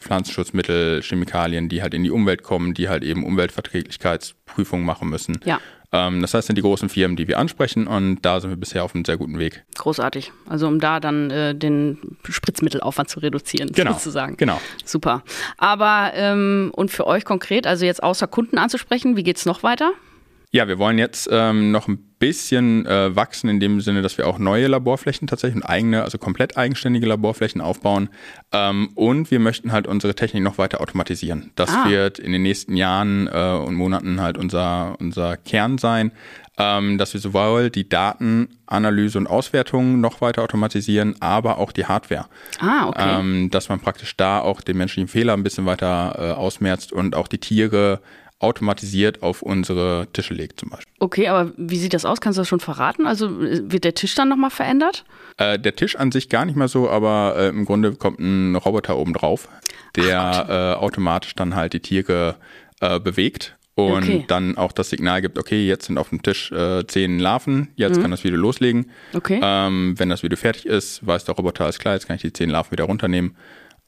Pflanzenschutzmittel, 0.00 1.00
Chemikalien, 1.00 1.68
die 1.68 1.80
halt 1.80 1.94
in 1.94 2.02
die 2.02 2.10
Umwelt 2.10 2.42
kommen, 2.42 2.74
die 2.74 2.88
halt 2.88 3.04
eben 3.04 3.24
Umweltverträglichkeitsprüfungen 3.24 4.84
machen 4.84 5.08
müssen. 5.08 5.38
Ja. 5.44 5.60
Ähm, 5.94 6.22
das 6.22 6.34
heißt, 6.34 6.48
sind 6.48 6.56
die 6.56 6.62
großen 6.62 6.88
Firmen, 6.88 7.16
die 7.16 7.28
wir 7.28 7.38
ansprechen 7.38 7.86
und 7.86 8.18
da 8.22 8.40
sind 8.40 8.50
wir 8.50 8.56
bisher 8.56 8.82
auf 8.82 8.96
einem 8.96 9.04
sehr 9.04 9.16
guten 9.16 9.38
Weg. 9.38 9.64
Großartig. 9.76 10.32
Also 10.48 10.66
um 10.66 10.80
da 10.80 10.98
dann 10.98 11.30
äh, 11.30 11.54
den 11.54 12.16
Spritzmittelaufwand 12.28 13.08
zu 13.08 13.20
reduzieren, 13.20 13.70
genau. 13.72 13.92
sozusagen. 13.92 14.36
Genau. 14.36 14.60
Super. 14.84 15.22
Aber 15.56 16.10
ähm, 16.14 16.72
und 16.74 16.90
für 16.90 17.06
euch 17.06 17.24
konkret, 17.24 17.68
also 17.68 17.84
jetzt 17.86 18.02
außer 18.02 18.26
Kunden 18.26 18.58
anzusprechen, 18.58 19.16
wie 19.16 19.22
geht 19.22 19.36
es 19.36 19.46
noch 19.46 19.62
weiter? 19.62 19.92
Ja, 20.50 20.66
wir 20.66 20.78
wollen 20.78 20.98
jetzt 20.98 21.28
ähm, 21.30 21.70
noch 21.70 21.86
ein 21.86 22.13
bisschen 22.24 22.86
äh, 22.86 23.14
wachsen 23.14 23.50
in 23.50 23.60
dem 23.60 23.82
Sinne, 23.82 24.00
dass 24.00 24.16
wir 24.16 24.26
auch 24.26 24.38
neue 24.38 24.66
Laborflächen 24.66 25.28
tatsächlich 25.28 25.62
und 25.62 25.68
eigene, 25.68 26.04
also 26.04 26.16
komplett 26.16 26.56
eigenständige 26.56 27.06
Laborflächen 27.06 27.60
aufbauen. 27.60 28.08
Ähm, 28.50 28.88
und 28.94 29.30
wir 29.30 29.40
möchten 29.40 29.72
halt 29.72 29.86
unsere 29.86 30.14
Technik 30.14 30.42
noch 30.42 30.56
weiter 30.56 30.80
automatisieren. 30.80 31.50
Das 31.54 31.68
ah. 31.68 31.86
wird 31.86 32.18
in 32.18 32.32
den 32.32 32.42
nächsten 32.42 32.76
Jahren 32.76 33.26
äh, 33.26 33.58
und 33.62 33.74
Monaten 33.74 34.22
halt 34.22 34.38
unser, 34.38 34.96
unser 35.00 35.36
Kern 35.36 35.76
sein, 35.76 36.12
ähm, 36.56 36.96
dass 36.96 37.12
wir 37.12 37.20
sowohl 37.20 37.68
die 37.68 37.86
Datenanalyse 37.86 39.18
und 39.18 39.26
Auswertung 39.26 40.00
noch 40.00 40.22
weiter 40.22 40.42
automatisieren, 40.44 41.16
aber 41.20 41.58
auch 41.58 41.72
die 41.72 41.84
Hardware. 41.84 42.24
Ah, 42.58 42.88
okay. 42.88 43.18
Ähm, 43.20 43.50
dass 43.50 43.68
man 43.68 43.80
praktisch 43.80 44.16
da 44.16 44.38
auch 44.38 44.62
den 44.62 44.78
menschlichen 44.78 45.08
Fehler 45.08 45.34
ein 45.34 45.42
bisschen 45.42 45.66
weiter 45.66 46.16
äh, 46.18 46.32
ausmerzt 46.32 46.90
und 46.90 47.16
auch 47.16 47.28
die 47.28 47.38
Tiere 47.38 48.00
automatisiert 48.44 49.22
auf 49.22 49.42
unsere 49.42 50.06
Tische 50.12 50.34
legt 50.34 50.60
zum 50.60 50.70
Beispiel. 50.70 50.92
Okay, 51.00 51.28
aber 51.28 51.52
wie 51.56 51.78
sieht 51.78 51.94
das 51.94 52.04
aus? 52.04 52.20
Kannst 52.20 52.36
du 52.36 52.42
das 52.42 52.48
schon 52.48 52.60
verraten? 52.60 53.06
Also 53.06 53.40
wird 53.40 53.84
der 53.84 53.94
Tisch 53.94 54.14
dann 54.14 54.28
nochmal 54.28 54.50
verändert? 54.50 55.04
Äh, 55.38 55.58
der 55.58 55.74
Tisch 55.74 55.96
an 55.96 56.12
sich 56.12 56.28
gar 56.28 56.44
nicht 56.44 56.56
mehr 56.56 56.68
so, 56.68 56.88
aber 56.88 57.34
äh, 57.36 57.48
im 57.48 57.64
Grunde 57.64 57.94
kommt 57.94 58.20
ein 58.20 58.54
Roboter 58.54 58.96
oben 58.96 59.14
drauf, 59.14 59.48
der 59.96 60.76
äh, 60.78 60.80
automatisch 60.80 61.34
dann 61.34 61.56
halt 61.56 61.72
die 61.72 61.80
Tiere 61.80 62.36
äh, 62.80 63.00
bewegt 63.00 63.56
und 63.74 64.04
okay. 64.04 64.24
dann 64.28 64.56
auch 64.56 64.70
das 64.70 64.90
Signal 64.90 65.20
gibt, 65.20 65.36
okay, 65.36 65.66
jetzt 65.66 65.86
sind 65.86 65.98
auf 65.98 66.10
dem 66.10 66.22
Tisch 66.22 66.52
äh, 66.52 66.86
zehn 66.86 67.18
Larven, 67.18 67.68
jetzt 67.74 67.96
mhm. 67.96 68.02
kann 68.02 68.10
das 68.12 68.22
Video 68.22 68.38
loslegen. 68.38 68.90
Okay. 69.14 69.40
Ähm, 69.42 69.94
wenn 69.98 70.08
das 70.08 70.22
Video 70.22 70.36
fertig 70.36 70.66
ist, 70.66 71.04
weiß 71.04 71.24
der 71.24 71.34
Roboter, 71.34 71.64
alles 71.64 71.78
klar, 71.78 71.94
jetzt 71.94 72.06
kann 72.06 72.16
ich 72.16 72.22
die 72.22 72.32
zehn 72.32 72.50
Larven 72.50 72.70
wieder 72.70 72.84
runternehmen 72.84 73.36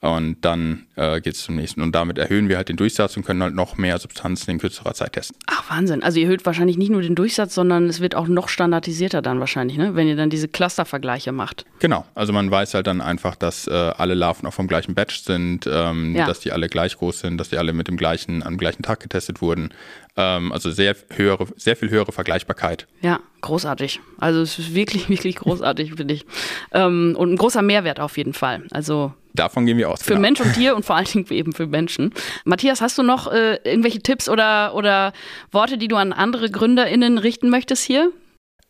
und 0.00 0.44
dann 0.44 0.86
äh, 0.96 1.20
geht 1.20 1.34
es 1.34 1.42
zum 1.42 1.56
nächsten. 1.56 1.80
Und 1.80 1.92
damit 1.92 2.18
erhöhen 2.18 2.48
wir 2.48 2.58
halt 2.58 2.68
den 2.68 2.76
Durchsatz 2.76 3.16
und 3.16 3.24
können 3.24 3.42
halt 3.42 3.54
noch 3.54 3.78
mehr 3.78 3.98
Substanzen 3.98 4.50
in 4.50 4.58
kürzerer 4.58 4.92
Zeit 4.92 5.14
testen. 5.14 5.36
Ach, 5.46 5.70
Wahnsinn. 5.70 6.02
Also 6.02 6.18
ihr 6.20 6.26
erhöht 6.26 6.44
wahrscheinlich 6.44 6.76
nicht 6.76 6.90
nur 6.90 7.00
den 7.00 7.14
Durchsatz, 7.14 7.54
sondern 7.54 7.88
es 7.88 8.00
wird 8.00 8.14
auch 8.14 8.28
noch 8.28 8.48
standardisierter 8.48 9.22
dann 9.22 9.40
wahrscheinlich, 9.40 9.78
ne? 9.78 9.94
wenn 9.94 10.06
ihr 10.06 10.16
dann 10.16 10.28
diese 10.28 10.48
Clustervergleiche 10.48 11.32
macht. 11.32 11.64
Genau. 11.78 12.04
Also 12.14 12.32
man 12.34 12.50
weiß 12.50 12.74
halt 12.74 12.86
dann 12.86 13.00
einfach, 13.00 13.36
dass 13.36 13.66
äh, 13.66 13.72
alle 13.72 14.14
Larven 14.14 14.46
auch 14.46 14.52
vom 14.52 14.68
gleichen 14.68 14.94
Batch 14.94 15.22
sind, 15.22 15.66
ähm, 15.66 16.14
ja. 16.14 16.26
dass 16.26 16.40
die 16.40 16.52
alle 16.52 16.68
gleich 16.68 16.98
groß 16.98 17.20
sind, 17.20 17.38
dass 17.38 17.48
die 17.48 17.56
alle 17.56 17.72
mit 17.72 17.88
dem 17.88 17.96
gleichen, 17.96 18.42
am 18.42 18.58
gleichen 18.58 18.82
Tag 18.82 19.00
getestet 19.00 19.40
wurden. 19.40 19.70
Ähm, 20.16 20.52
also 20.52 20.70
sehr 20.70 20.94
höhere, 21.14 21.46
sehr 21.56 21.76
viel 21.76 21.88
höhere 21.90 22.12
Vergleichbarkeit. 22.12 22.86
Ja, 23.00 23.20
großartig. 23.40 24.00
Also 24.18 24.42
es 24.42 24.58
ist 24.58 24.74
wirklich, 24.74 25.08
wirklich 25.08 25.36
großartig, 25.36 25.94
finde 25.94 26.14
ich. 26.14 26.26
Ähm, 26.72 27.14
und 27.18 27.32
ein 27.32 27.36
großer 27.36 27.62
Mehrwert 27.62 27.98
auf 27.98 28.18
jeden 28.18 28.34
Fall. 28.34 28.62
Also 28.70 29.14
Davon 29.36 29.66
gehen 29.66 29.78
wir 29.78 29.90
aus. 29.90 30.02
Für 30.02 30.10
genau. 30.10 30.20
Mensch 30.22 30.40
und 30.40 30.54
Tier 30.54 30.74
und 30.74 30.84
vor 30.84 30.96
allen 30.96 31.06
Dingen 31.06 31.26
eben 31.30 31.52
für 31.52 31.66
Menschen. 31.66 32.12
Matthias, 32.44 32.80
hast 32.80 32.98
du 32.98 33.02
noch 33.02 33.30
äh, 33.30 33.58
irgendwelche 33.64 34.00
Tipps 34.00 34.28
oder, 34.28 34.74
oder 34.74 35.12
Worte, 35.52 35.78
die 35.78 35.88
du 35.88 35.96
an 35.96 36.12
andere 36.12 36.50
GründerInnen 36.50 37.18
richten 37.18 37.50
möchtest 37.50 37.84
hier? 37.84 38.10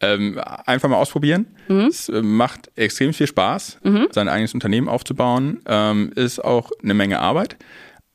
Ähm, 0.01 0.39
einfach 0.67 0.91
mal 0.91 0.97
ausprobieren. 0.97 1.47
Mhm. 1.69 1.87
Es 1.87 2.09
äh, 2.09 2.21
macht 2.21 2.71
extrem 2.77 3.15
viel 3.15 3.27
Spaß, 3.27 3.79
mhm. 3.83 4.09
sein 4.11 4.29
eigenes 4.29 4.53
Unternehmen 4.53 4.89
aufzubauen. 4.89 5.61
Ähm, 5.67 6.13
ist 6.15 6.45
auch 6.45 6.71
eine 6.83 6.95
Menge 6.95 7.21
Arbeit. 7.21 7.57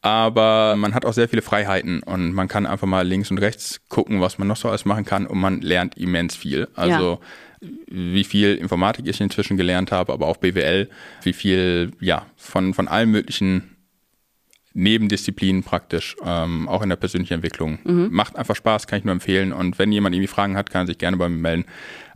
Aber 0.03 0.75
man 0.77 0.95
hat 0.95 1.05
auch 1.05 1.13
sehr 1.13 1.29
viele 1.29 1.43
Freiheiten 1.43 2.01
und 2.01 2.33
man 2.33 2.47
kann 2.47 2.65
einfach 2.65 2.87
mal 2.87 3.07
links 3.07 3.29
und 3.29 3.37
rechts 3.37 3.81
gucken, 3.87 4.19
was 4.19 4.39
man 4.39 4.47
noch 4.47 4.57
so 4.57 4.67
alles 4.67 4.83
machen 4.83 5.05
kann 5.05 5.27
und 5.27 5.39
man 5.39 5.61
lernt 5.61 5.95
immens 5.95 6.35
viel. 6.35 6.67
Also 6.73 7.19
ja 7.21 7.27
wie 7.61 8.23
viel 8.23 8.55
Informatik 8.55 9.07
ich 9.07 9.21
inzwischen 9.21 9.57
gelernt 9.57 9.91
habe, 9.91 10.13
aber 10.13 10.27
auch 10.27 10.37
BWL, 10.37 10.89
wie 11.23 11.33
viel, 11.33 11.91
ja, 11.99 12.25
von, 12.35 12.73
von 12.73 12.87
allen 12.87 13.11
möglichen 13.11 13.75
Nebendisziplinen 14.73 15.63
praktisch, 15.63 16.15
ähm, 16.23 16.67
auch 16.67 16.81
in 16.81 16.89
der 16.89 16.95
persönlichen 16.95 17.35
Entwicklung. 17.35 17.79
Mhm. 17.83 18.09
Macht 18.11 18.35
einfach 18.35 18.55
Spaß, 18.55 18.87
kann 18.87 18.99
ich 18.99 19.05
nur 19.05 19.11
empfehlen. 19.11 19.53
Und 19.53 19.77
wenn 19.79 19.91
jemand 19.91 20.15
irgendwie 20.15 20.27
Fragen 20.27 20.57
hat, 20.57 20.69
kann 20.69 20.83
er 20.83 20.87
sich 20.87 20.97
gerne 20.97 21.17
bei 21.17 21.29
mir 21.29 21.37
melden, 21.37 21.65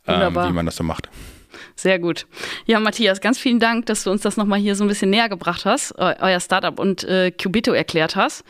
ähm, 0.08 0.36
wie 0.36 0.54
man 0.54 0.66
das 0.66 0.78
so 0.78 0.84
macht. 0.84 1.10
Sehr 1.76 2.00
gut. 2.00 2.28
Ja, 2.66 2.80
Matthias, 2.80 3.22
ganz 3.22 3.38
vielen 3.38 3.60
Dank, 3.60 3.86
dass 3.86 4.04
du 4.04 4.12
uns 4.12 4.22
das 4.22 4.38
nochmal 4.38 4.60
hier 4.60 4.76
so 4.76 4.84
ein 4.84 4.88
bisschen 4.88 5.10
näher 5.10 5.30
gebracht 5.30 5.66
hast, 5.66 5.94
euer 5.98 6.40
Startup 6.40 6.78
und 6.80 7.04
äh, 7.04 7.32
Cubito 7.32 7.72
erklärt 7.72 8.16
hast. 8.16 8.44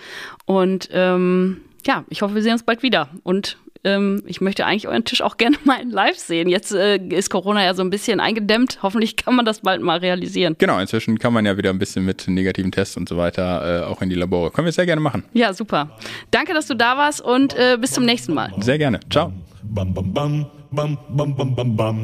Und 0.45 0.89
ähm, 0.91 1.61
ja, 1.85 2.03
ich 2.09 2.21
hoffe, 2.21 2.35
wir 2.35 2.41
sehen 2.41 2.53
uns 2.53 2.63
bald 2.63 2.83
wieder. 2.83 3.09
Und 3.23 3.57
ähm, 3.85 4.23
ich 4.25 4.41
möchte 4.41 4.65
eigentlich 4.65 4.87
euren 4.87 5.05
Tisch 5.05 5.21
auch 5.21 5.37
gerne 5.37 5.57
mal 5.63 5.79
in 5.81 5.91
live 5.91 6.17
sehen. 6.17 6.49
Jetzt 6.49 6.73
äh, 6.73 6.97
ist 6.97 7.29
Corona 7.29 7.63
ja 7.63 7.73
so 7.73 7.83
ein 7.83 7.89
bisschen 7.89 8.19
eingedämmt. 8.19 8.79
Hoffentlich 8.81 9.15
kann 9.15 9.35
man 9.35 9.45
das 9.45 9.61
bald 9.61 9.81
mal 9.81 9.99
realisieren. 9.99 10.55
Genau, 10.57 10.79
inzwischen 10.79 11.19
kann 11.19 11.33
man 11.33 11.45
ja 11.45 11.57
wieder 11.57 11.69
ein 11.69 11.79
bisschen 11.79 12.05
mit 12.05 12.27
negativen 12.27 12.71
Tests 12.71 12.97
und 12.97 13.07
so 13.07 13.17
weiter 13.17 13.83
äh, 13.83 13.85
auch 13.85 14.01
in 14.01 14.09
die 14.09 14.15
Labore. 14.15 14.51
Können 14.51 14.65
wir 14.65 14.71
sehr 14.71 14.85
gerne 14.85 15.01
machen. 15.01 15.23
Ja, 15.33 15.53
super. 15.53 15.91
Danke, 16.31 16.53
dass 16.53 16.67
du 16.67 16.75
da 16.75 16.97
warst 16.97 17.21
und 17.21 17.53
äh, 17.55 17.77
bis 17.79 17.91
zum 17.91 18.05
nächsten 18.05 18.33
Mal. 18.33 18.51
Sehr 18.59 18.77
gerne. 18.77 18.99
Ciao. 19.09 19.31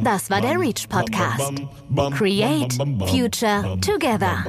Das 0.03 0.29
war 0.29 0.41
der 0.41 0.59
Reach 0.59 0.87
Podcast. 0.87 1.53
Create 2.17 2.73
Future 3.07 3.77
Together. 3.81 4.45